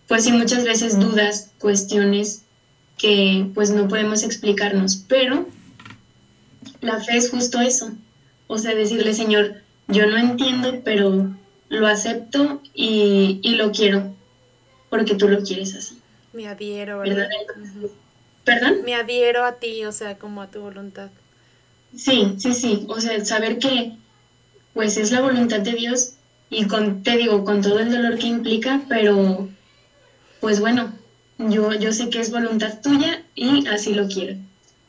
pues 0.09 0.25
sí, 0.25 0.33
muchas 0.33 0.65
veces 0.65 0.99
dudas, 0.99 1.51
cuestiones 1.59 2.43
que 2.99 3.47
pues 3.55 3.71
no 3.71 3.89
podemos 3.89 4.23
explicarnos, 4.23 4.97
pero 5.09 5.47
la 6.81 7.01
fe 7.01 7.17
es 7.17 7.31
justo 7.31 7.61
eso, 7.61 7.93
o 8.47 8.59
sea, 8.59 8.75
decirle, 8.75 9.13
Señor, 9.13 9.63
yo 9.89 10.07
no 10.07 10.17
entiendo, 10.17 10.81
pero 10.85 11.31
lo 11.69 11.87
acepto 11.87 12.63
y, 12.75 13.41
y 13.43 13.55
lo 13.57 13.73
quiero, 13.73 14.15
porque 14.89 15.15
tú 15.15 15.29
lo 15.29 15.43
quieres 15.43 15.75
así. 15.75 15.99
Me 16.37 16.49
adhiero, 16.49 16.99
¿verdad? 16.99 17.29
¿Perdón? 18.45 18.83
Me 18.85 18.95
adhiero 18.95 19.45
a 19.45 19.53
ti, 19.53 19.87
o 19.87 19.93
sea, 19.93 20.19
como 20.19 20.43
a 20.43 20.51
tu 20.51 20.61
voluntad. 20.61 21.09
Sí, 21.97 22.35
sí, 22.39 22.53
sí, 22.53 22.85
o 22.89 23.01
sea, 23.01 23.25
saber 23.25 23.59
que 23.59 23.93
pues 24.75 24.99
es 24.99 25.13
la 25.13 25.23
voluntad 25.23 25.61
de 25.61 25.73
Dios 25.73 26.13
y 26.51 26.67
con, 26.67 27.03
te 27.03 27.17
digo, 27.17 27.43
con 27.47 27.63
todo 27.63 27.81
el 27.81 27.91
dolor 27.91 28.19
que 28.19 28.27
implica, 28.27 28.83
pero 28.87 29.49
pues 30.41 30.61
bueno, 30.61 30.93
yo, 31.39 31.73
yo 31.73 31.91
sé 31.95 32.11
que 32.11 32.21
es 32.21 32.31
voluntad 32.31 32.83
tuya 32.83 33.23
y 33.35 33.67
así 33.69 33.95
lo 33.95 34.07
quiero. 34.07 34.37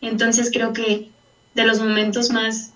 Entonces 0.02 0.52
creo 0.52 0.74
que 0.74 1.10
de 1.56 1.66
los 1.66 1.80
momentos 1.80 2.30
más, 2.30 2.74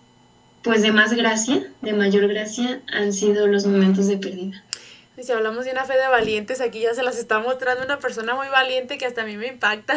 pues 0.63 0.81
de 0.81 0.93
más 0.93 1.11
gracia, 1.11 1.69
de 1.81 1.91
mayor 1.91 2.29
gracia, 2.29 2.81
han 2.93 3.11
sido 3.11 3.47
los 3.47 3.65
momentos 3.65 4.07
de 4.07 4.17
pérdida. 4.17 4.63
Y 5.21 5.23
si 5.23 5.33
hablamos 5.33 5.65
de 5.65 5.71
una 5.71 5.85
fe 5.85 5.99
de 5.99 6.07
valientes, 6.07 6.61
aquí 6.61 6.79
ya 6.79 6.95
se 6.95 7.03
las 7.03 7.15
está 7.19 7.37
mostrando 7.37 7.83
una 7.85 7.99
persona 7.99 8.33
muy 8.33 8.47
valiente 8.47 8.97
que 8.97 9.05
hasta 9.05 9.21
a 9.21 9.25
mí 9.25 9.37
me 9.37 9.45
impacta 9.45 9.95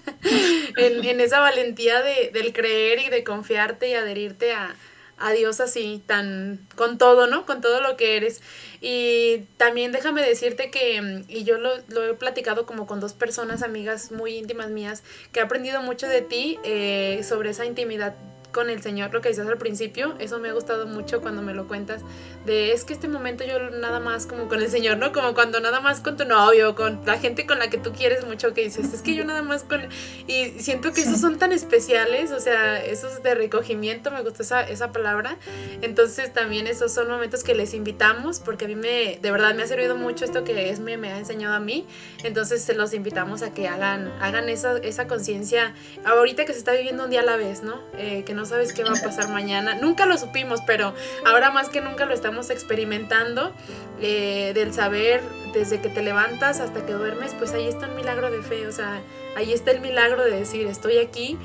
en, 0.76 1.04
en, 1.04 1.20
esa 1.20 1.38
valentía 1.38 2.02
de, 2.02 2.30
del 2.32 2.52
creer 2.52 2.98
y 2.98 3.08
de 3.08 3.22
confiarte 3.22 3.88
y 3.88 3.94
adherirte 3.94 4.52
a, 4.54 4.74
a 5.16 5.30
Dios 5.30 5.60
así, 5.60 6.02
tan 6.04 6.58
con 6.74 6.98
todo, 6.98 7.28
¿no? 7.28 7.46
Con 7.46 7.60
todo 7.60 7.80
lo 7.80 7.96
que 7.96 8.16
eres. 8.16 8.42
Y 8.80 9.44
también 9.58 9.92
déjame 9.92 10.22
decirte 10.22 10.72
que, 10.72 11.00
mm, 11.00 11.24
y 11.28 11.44
yo 11.44 11.58
lo, 11.58 11.70
lo 11.86 12.02
he 12.04 12.14
platicado 12.14 12.66
como 12.66 12.88
con 12.88 12.98
dos 12.98 13.12
personas, 13.12 13.62
amigas 13.62 14.10
muy 14.10 14.38
íntimas 14.38 14.70
mías, 14.70 15.04
que 15.30 15.38
he 15.38 15.42
aprendido 15.44 15.82
mucho 15.82 16.08
de 16.08 16.20
ti 16.20 16.58
eh, 16.64 17.20
sobre 17.22 17.50
esa 17.50 17.64
intimidad 17.64 18.16
con 18.52 18.70
el 18.70 18.82
Señor, 18.82 19.12
lo 19.12 19.20
que 19.20 19.28
dices 19.28 19.46
al 19.46 19.58
principio, 19.58 20.14
eso 20.18 20.38
me 20.38 20.48
ha 20.48 20.52
gustado 20.52 20.86
mucho 20.86 21.20
cuando 21.20 21.42
me 21.42 21.54
lo 21.54 21.68
cuentas, 21.68 22.02
de 22.48 22.72
es 22.72 22.84
que 22.84 22.92
este 22.92 23.06
momento 23.06 23.44
yo 23.44 23.70
nada 23.70 24.00
más 24.00 24.26
como 24.26 24.48
con 24.48 24.60
el 24.60 24.68
Señor, 24.68 24.96
¿no? 24.96 25.12
Como 25.12 25.34
cuando 25.34 25.60
nada 25.60 25.80
más 25.80 26.00
con 26.00 26.16
tu 26.16 26.24
novio, 26.24 26.74
con 26.74 27.00
la 27.06 27.18
gente 27.18 27.46
con 27.46 27.58
la 27.60 27.70
que 27.70 27.78
tú 27.78 27.92
quieres 27.92 28.26
mucho, 28.26 28.54
que 28.54 28.64
dices, 28.64 28.92
es 28.92 29.02
que 29.02 29.14
yo 29.14 29.24
nada 29.24 29.42
más 29.42 29.62
con... 29.62 29.82
Y 30.26 30.50
siento 30.58 30.92
que 30.92 31.02
esos 31.02 31.20
son 31.20 31.38
tan 31.38 31.52
especiales, 31.52 32.32
o 32.32 32.40
sea, 32.40 32.84
esos 32.84 33.22
de 33.22 33.34
recogimiento, 33.34 34.10
me 34.10 34.22
gusta 34.22 34.42
esa, 34.42 34.62
esa 34.62 34.90
palabra, 34.90 35.36
entonces 35.82 36.32
también 36.32 36.66
esos 36.66 36.92
son 36.92 37.08
momentos 37.08 37.44
que 37.44 37.54
les 37.54 37.74
invitamos, 37.74 38.40
porque 38.40 38.64
a 38.64 38.68
mí 38.68 38.74
me, 38.74 39.18
de 39.20 39.30
verdad 39.30 39.54
me 39.54 39.62
ha 39.62 39.66
servido 39.66 39.96
mucho 39.96 40.24
esto 40.24 40.42
que 40.42 40.70
Esme 40.70 40.96
me 40.96 41.12
ha 41.12 41.18
enseñado 41.18 41.54
a 41.54 41.60
mí, 41.60 41.86
entonces 42.24 42.62
se 42.62 42.74
los 42.74 42.94
invitamos 42.94 43.42
a 43.42 43.52
que 43.52 43.68
hagan, 43.68 44.12
hagan 44.20 44.48
esa, 44.48 44.78
esa 44.78 45.06
conciencia, 45.06 45.74
ahorita 46.04 46.44
que 46.44 46.52
se 46.52 46.58
está 46.58 46.72
viviendo 46.72 47.04
un 47.04 47.10
día 47.10 47.20
a 47.20 47.24
la 47.24 47.36
vez, 47.36 47.62
¿no? 47.62 47.80
Eh, 47.98 48.24
que 48.24 48.34
no 48.34 48.46
sabes 48.46 48.72
qué 48.72 48.84
va 48.84 48.90
a 48.90 49.02
pasar 49.02 49.28
mañana. 49.28 49.74
Nunca 49.74 50.06
lo 50.06 50.16
supimos, 50.16 50.60
pero 50.66 50.94
ahora 51.26 51.50
más 51.50 51.68
que 51.68 51.80
nunca 51.80 52.06
lo 52.06 52.14
estamos 52.14 52.37
experimentando, 52.50 53.52
eh, 54.00 54.52
del 54.54 54.72
saber 54.72 55.22
desde 55.52 55.80
que 55.80 55.88
te 55.88 56.02
levantas 56.02 56.60
hasta 56.60 56.86
que 56.86 56.92
duermes, 56.92 57.34
pues 57.34 57.52
ahí 57.52 57.66
está 57.66 57.86
un 57.86 57.96
milagro 57.96 58.30
de 58.30 58.42
fe, 58.42 58.66
o 58.66 58.72
sea, 58.72 59.02
ahí 59.36 59.52
está 59.52 59.70
el 59.70 59.80
milagro 59.80 60.24
de 60.24 60.30
decir, 60.30 60.66
estoy 60.66 60.98
aquí 60.98 61.36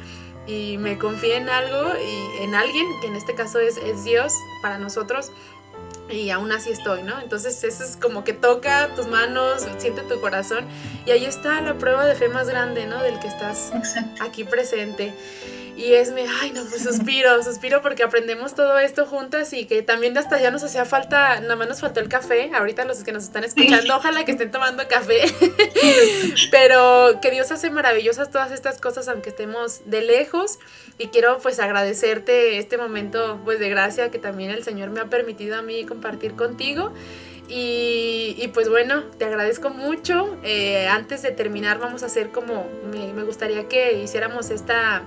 y 0.46 0.78
me 0.78 0.98
confié 0.98 1.38
en 1.38 1.50
algo 1.50 1.92
y 1.98 2.44
en 2.44 2.56
alguien, 2.56 2.86
que 3.02 3.08
en 3.08 3.16
este 3.16 3.34
caso 3.34 3.60
es, 3.60 3.78
es 3.78 4.04
Dios 4.04 4.34
para 4.62 4.78
nosotros, 4.78 5.32
y 6.10 6.30
aún 6.30 6.52
así 6.52 6.72
estoy, 6.72 7.04
¿no? 7.04 7.20
Entonces 7.22 7.64
eso 7.64 7.84
es 7.84 7.98
como 7.98 8.24
que 8.24 8.34
toca 8.34 8.90
tus 8.96 9.08
manos, 9.08 9.66
siente 9.78 10.02
tu 10.04 10.20
corazón 10.20 10.66
y 11.06 11.12
ahí 11.12 11.26
está 11.26 11.62
la 11.62 11.78
prueba 11.78 12.06
de 12.06 12.16
fe 12.16 12.28
más 12.30 12.48
grande, 12.48 12.86
¿no? 12.86 13.02
Del 13.02 13.20
que 13.20 13.28
estás 13.28 13.72
aquí 14.20 14.44
presente. 14.44 15.14
Y 15.76 15.94
es 15.94 16.12
me, 16.12 16.26
ay 16.42 16.52
no, 16.52 16.64
pues 16.66 16.84
suspiro, 16.84 17.42
suspiro 17.44 17.82
porque 17.82 18.04
aprendemos 18.04 18.54
todo 18.54 18.78
esto 18.78 19.06
juntas 19.06 19.54
y 19.54 19.66
que 19.66 19.82
también 19.82 20.18
hasta 20.18 20.40
ya 20.40 20.52
nos 20.52 20.64
hacía 20.64 20.86
falta, 20.86 21.40
nada 21.42 21.56
más 21.56 21.68
nos 21.68 21.82
faltó 21.82 22.00
el 22.00 22.10
café, 22.10 22.52
ahorita 22.54 22.86
los 22.86 23.04
que 23.04 23.12
nos 23.12 23.24
están 23.24 23.44
escuchando, 23.44 23.96
ojalá 23.96 24.24
que 24.24 24.34
estén 24.34 24.52
tomando 24.52 24.88
café, 24.88 25.24
pero 26.52 27.20
que 27.22 27.32
Dios 27.32 27.52
hace 27.52 27.72
maravillosas 27.72 28.30
todas 28.30 28.52
estas 28.52 28.80
cosas 28.80 29.08
aunque 29.08 29.30
estemos 29.30 29.82
de 29.86 30.02
lejos 30.02 30.60
y 30.98 31.08
quiero 31.08 31.40
pues 31.40 31.60
agradecerte 31.60 32.58
este 32.60 32.78
momento 32.78 33.40
pues 33.44 33.60
de 33.60 33.70
gracia 33.70 34.12
que 34.12 34.20
también 34.20 34.52
el 34.52 34.64
Señor 34.64 34.92
me 34.92 35.00
ha 35.00 35.06
permitido 35.06 35.58
a 35.58 35.62
mí 35.62 35.86
compartir 35.86 36.36
contigo. 36.36 36.94
Y, 37.50 38.36
y, 38.38 38.48
pues 38.48 38.70
bueno, 38.70 39.04
te 39.18 39.26
agradezco 39.26 39.70
mucho. 39.70 40.38
Eh, 40.44 40.88
antes 40.88 41.22
de 41.22 41.32
terminar, 41.32 41.78
vamos 41.78 42.02
a 42.02 42.06
hacer 42.06 42.30
como, 42.30 42.66
me, 42.90 43.12
me 43.12 43.24
gustaría 43.24 43.68
que 43.68 44.02
hiciéramos 44.02 44.50
esta, 44.50 45.04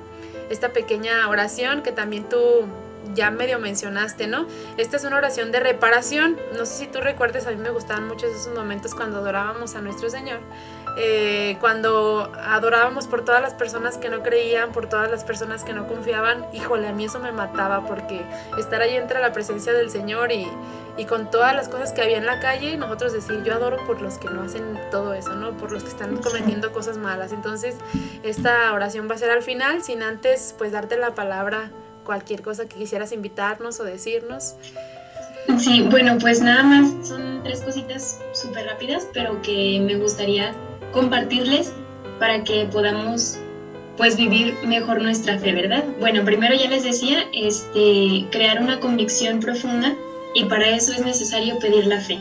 esta 0.50 0.72
pequeña 0.72 1.28
oración 1.28 1.82
que 1.82 1.92
también 1.92 2.28
tú 2.28 2.66
ya 3.14 3.30
medio 3.30 3.58
mencionaste, 3.58 4.26
¿no? 4.26 4.46
Esta 4.76 4.96
es 4.96 5.04
una 5.04 5.16
oración 5.16 5.52
de 5.52 5.60
reparación. 5.60 6.36
No 6.56 6.66
sé 6.66 6.84
si 6.84 6.86
tú 6.86 7.00
recuerdes, 7.00 7.46
a 7.46 7.50
mí 7.50 7.56
me 7.56 7.70
gustaban 7.70 8.06
mucho 8.08 8.26
esos 8.26 8.54
momentos 8.54 8.94
cuando 8.94 9.18
adorábamos 9.18 9.74
a 9.74 9.80
nuestro 9.80 10.10
Señor. 10.10 10.40
Eh, 10.98 11.58
cuando 11.60 12.32
adorábamos 12.40 13.06
por 13.06 13.22
todas 13.22 13.42
las 13.42 13.52
personas 13.52 13.98
que 13.98 14.08
no 14.08 14.22
creían, 14.22 14.72
por 14.72 14.88
todas 14.88 15.10
las 15.10 15.24
personas 15.24 15.62
que 15.62 15.74
no 15.74 15.86
confiaban, 15.86 16.46
híjole, 16.54 16.88
a 16.88 16.92
mí 16.92 17.04
eso 17.04 17.18
me 17.18 17.32
mataba 17.32 17.86
porque 17.86 18.24
estar 18.58 18.80
ahí 18.80 18.96
entre 18.96 19.20
la 19.20 19.32
presencia 19.32 19.74
del 19.74 19.90
Señor 19.90 20.32
y, 20.32 20.48
y 20.96 21.04
con 21.04 21.30
todas 21.30 21.54
las 21.54 21.68
cosas 21.68 21.92
que 21.92 22.00
había 22.00 22.16
en 22.16 22.24
la 22.24 22.40
calle, 22.40 22.78
nosotros 22.78 23.12
decir, 23.12 23.42
yo 23.44 23.54
adoro 23.54 23.84
por 23.86 24.00
los 24.00 24.16
que 24.16 24.28
no 24.28 24.42
hacen 24.42 24.80
todo 24.90 25.12
eso, 25.12 25.34
¿no? 25.34 25.54
Por 25.58 25.70
los 25.70 25.82
que 25.82 25.90
están 25.90 26.16
cometiendo 26.16 26.72
cosas 26.72 26.96
malas. 26.96 27.32
Entonces, 27.32 27.76
esta 28.22 28.72
oración 28.72 29.08
va 29.10 29.16
a 29.16 29.18
ser 29.18 29.30
al 29.30 29.42
final, 29.42 29.82
sin 29.82 30.02
antes, 30.02 30.54
pues, 30.56 30.72
darte 30.72 30.96
la 30.96 31.14
palabra, 31.14 31.70
cualquier 32.04 32.40
cosa 32.40 32.66
que 32.66 32.76
quisieras 32.76 33.12
invitarnos 33.12 33.80
o 33.80 33.84
decirnos. 33.84 34.56
Sí, 35.58 35.82
bueno, 35.82 36.18
pues 36.18 36.40
nada 36.40 36.62
más 36.62 37.08
son 37.08 37.42
tres 37.42 37.62
cositas 37.62 38.20
súper 38.32 38.66
rápidas, 38.66 39.08
pero 39.12 39.40
que 39.42 39.80
me 39.80 39.96
gustaría 39.96 40.52
compartirles 40.92 41.72
para 42.18 42.44
que 42.44 42.66
podamos 42.66 43.38
pues 43.96 44.16
vivir 44.16 44.54
mejor 44.66 45.00
nuestra 45.00 45.38
fe, 45.38 45.52
¿verdad? 45.52 45.84
Bueno, 46.00 46.24
primero 46.24 46.54
ya 46.54 46.68
les 46.68 46.82
decía, 46.82 47.24
este, 47.32 48.26
crear 48.30 48.60
una 48.60 48.78
convicción 48.78 49.40
profunda 49.40 49.94
y 50.34 50.44
para 50.44 50.68
eso 50.68 50.92
es 50.92 51.04
necesario 51.04 51.58
pedir 51.58 51.86
la 51.86 52.00
fe. 52.00 52.18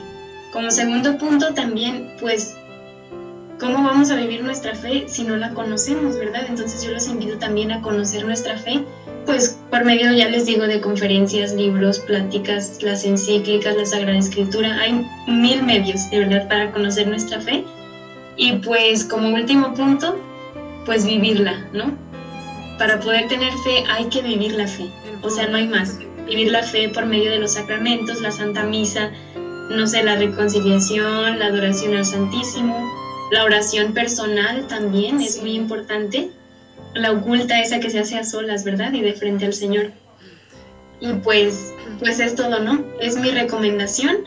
Como 0.53 0.71
segundo 0.71 1.17
punto 1.17 1.53
también, 1.53 2.15
pues, 2.19 2.55
¿cómo 3.59 3.83
vamos 3.83 4.09
a 4.09 4.15
vivir 4.15 4.41
nuestra 4.41 4.73
fe 4.73 5.03
si 5.07 5.23
no 5.23 5.35
la 5.35 5.49
conocemos, 5.49 6.17
verdad? 6.17 6.45
Entonces 6.47 6.81
yo 6.81 6.91
los 6.91 7.07
invito 7.09 7.37
también 7.39 7.71
a 7.71 7.81
conocer 7.81 8.25
nuestra 8.25 8.57
fe, 8.57 8.81
pues 9.25 9.54
por 9.75 9.83
medio, 9.83 10.09
ya 10.13 10.29
les 10.29 10.45
digo, 10.45 10.67
de 10.67 10.79
conferencias, 10.79 11.51
libros, 11.51 11.99
pláticas, 11.99 12.81
las 12.81 13.03
encíclicas, 13.03 13.75
la 13.75 13.85
Sagrada 13.85 14.17
Escritura, 14.17 14.79
hay 14.79 15.05
mil 15.27 15.63
medios, 15.63 16.09
de 16.11 16.19
verdad, 16.19 16.47
para 16.47 16.71
conocer 16.71 17.09
nuestra 17.09 17.41
fe. 17.41 17.65
Y 18.37 18.53
pues 18.59 19.03
como 19.03 19.33
último 19.33 19.73
punto, 19.73 20.17
pues 20.85 21.05
vivirla, 21.05 21.67
¿no? 21.73 21.91
Para 22.77 23.01
poder 23.01 23.27
tener 23.27 23.51
fe 23.65 23.83
hay 23.89 24.05
que 24.05 24.21
vivir 24.21 24.53
la 24.53 24.65
fe, 24.65 24.85
o 25.21 25.29
sea, 25.29 25.47
no 25.47 25.57
hay 25.57 25.67
más 25.67 25.99
vivir 26.25 26.53
la 26.53 26.63
fe 26.63 26.87
por 26.87 27.05
medio 27.05 27.29
de 27.29 27.39
los 27.39 27.55
sacramentos, 27.55 28.21
la 28.21 28.31
Santa 28.31 28.63
Misa, 28.63 29.11
no 29.71 29.85
sé, 29.87 30.03
la 30.03 30.15
reconciliación, 30.15 31.37
la 31.37 31.47
adoración 31.47 31.95
al 31.95 32.05
Santísimo, 32.05 32.79
la 33.29 33.43
oración 33.43 33.93
personal 33.93 34.67
también 34.67 35.19
es 35.19 35.41
muy 35.41 35.51
importante, 35.51 36.29
la 36.95 37.11
oculta 37.11 37.61
esa 37.61 37.79
que 37.79 37.89
se 37.89 37.99
hace 37.99 38.17
a 38.17 38.23
solas, 38.23 38.63
¿verdad? 38.63 38.91
Y 38.93 39.01
de 39.01 39.13
frente 39.13 39.45
al 39.45 39.53
Señor. 39.53 39.91
Y 40.99 41.13
pues, 41.13 41.73
pues 41.99 42.19
es 42.19 42.35
todo, 42.35 42.59
¿no? 42.59 42.83
Es 42.99 43.17
mi 43.17 43.29
recomendación 43.29 44.23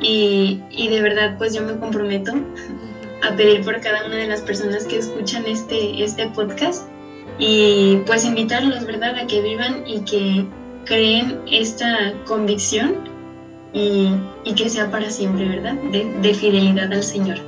y, 0.00 0.62
y 0.70 0.88
de 0.88 1.02
verdad 1.02 1.36
pues 1.36 1.54
yo 1.54 1.62
me 1.62 1.76
comprometo 1.76 2.32
a 3.22 3.36
pedir 3.36 3.64
por 3.64 3.80
cada 3.80 4.06
una 4.06 4.16
de 4.16 4.26
las 4.26 4.40
personas 4.40 4.84
que 4.84 4.98
escuchan 4.98 5.44
este, 5.46 6.02
este 6.02 6.26
podcast 6.28 6.88
y 7.38 7.96
pues 8.06 8.24
invitarlos, 8.24 8.84
¿verdad?, 8.84 9.16
a 9.16 9.26
que 9.26 9.40
vivan 9.40 9.84
y 9.86 10.00
que 10.00 10.44
creen 10.84 11.40
esta 11.50 12.12
convicción 12.26 13.08
y, 13.72 14.14
que 14.54 14.68
sea 14.68 14.90
para 14.90 15.10
siempre, 15.10 15.48
¿verdad?, 15.48 15.74
de, 15.74 16.34
fidelidad 16.34 16.92
al 16.92 17.02
Señor. 17.02 17.38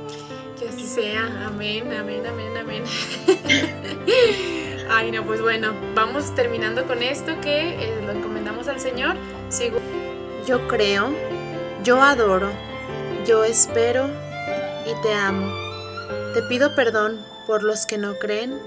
Que 0.59 0.71
sea, 0.71 1.45
amén, 1.45 1.91
amén, 1.93 2.23
amén, 2.25 2.57
amén. 2.57 2.83
Ay, 4.89 5.11
no, 5.11 5.23
pues 5.23 5.41
bueno, 5.41 5.73
vamos 5.95 6.33
terminando 6.35 6.85
con 6.85 7.01
esto 7.01 7.39
que 7.41 7.83
eh, 7.83 8.01
lo 8.05 8.11
encomendamos 8.11 8.67
al 8.67 8.79
Señor. 8.79 9.15
Sigo. 9.49 9.79
Yo 10.45 10.67
creo, 10.67 11.11
yo 11.83 12.01
adoro, 12.01 12.49
yo 13.25 13.43
espero 13.43 14.07
y 14.85 15.01
te 15.01 15.13
amo. 15.13 15.51
Te 16.33 16.43
pido 16.43 16.75
perdón 16.75 17.19
por 17.47 17.63
los 17.63 17.85
que 17.85 17.97
no 17.97 18.15
creen, 18.15 18.59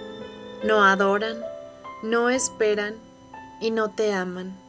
no 0.65 0.85
adoran, 0.85 1.37
no 2.03 2.31
esperan 2.31 2.97
y 3.61 3.71
no 3.71 3.91
te 3.91 4.13
aman. 4.13 4.68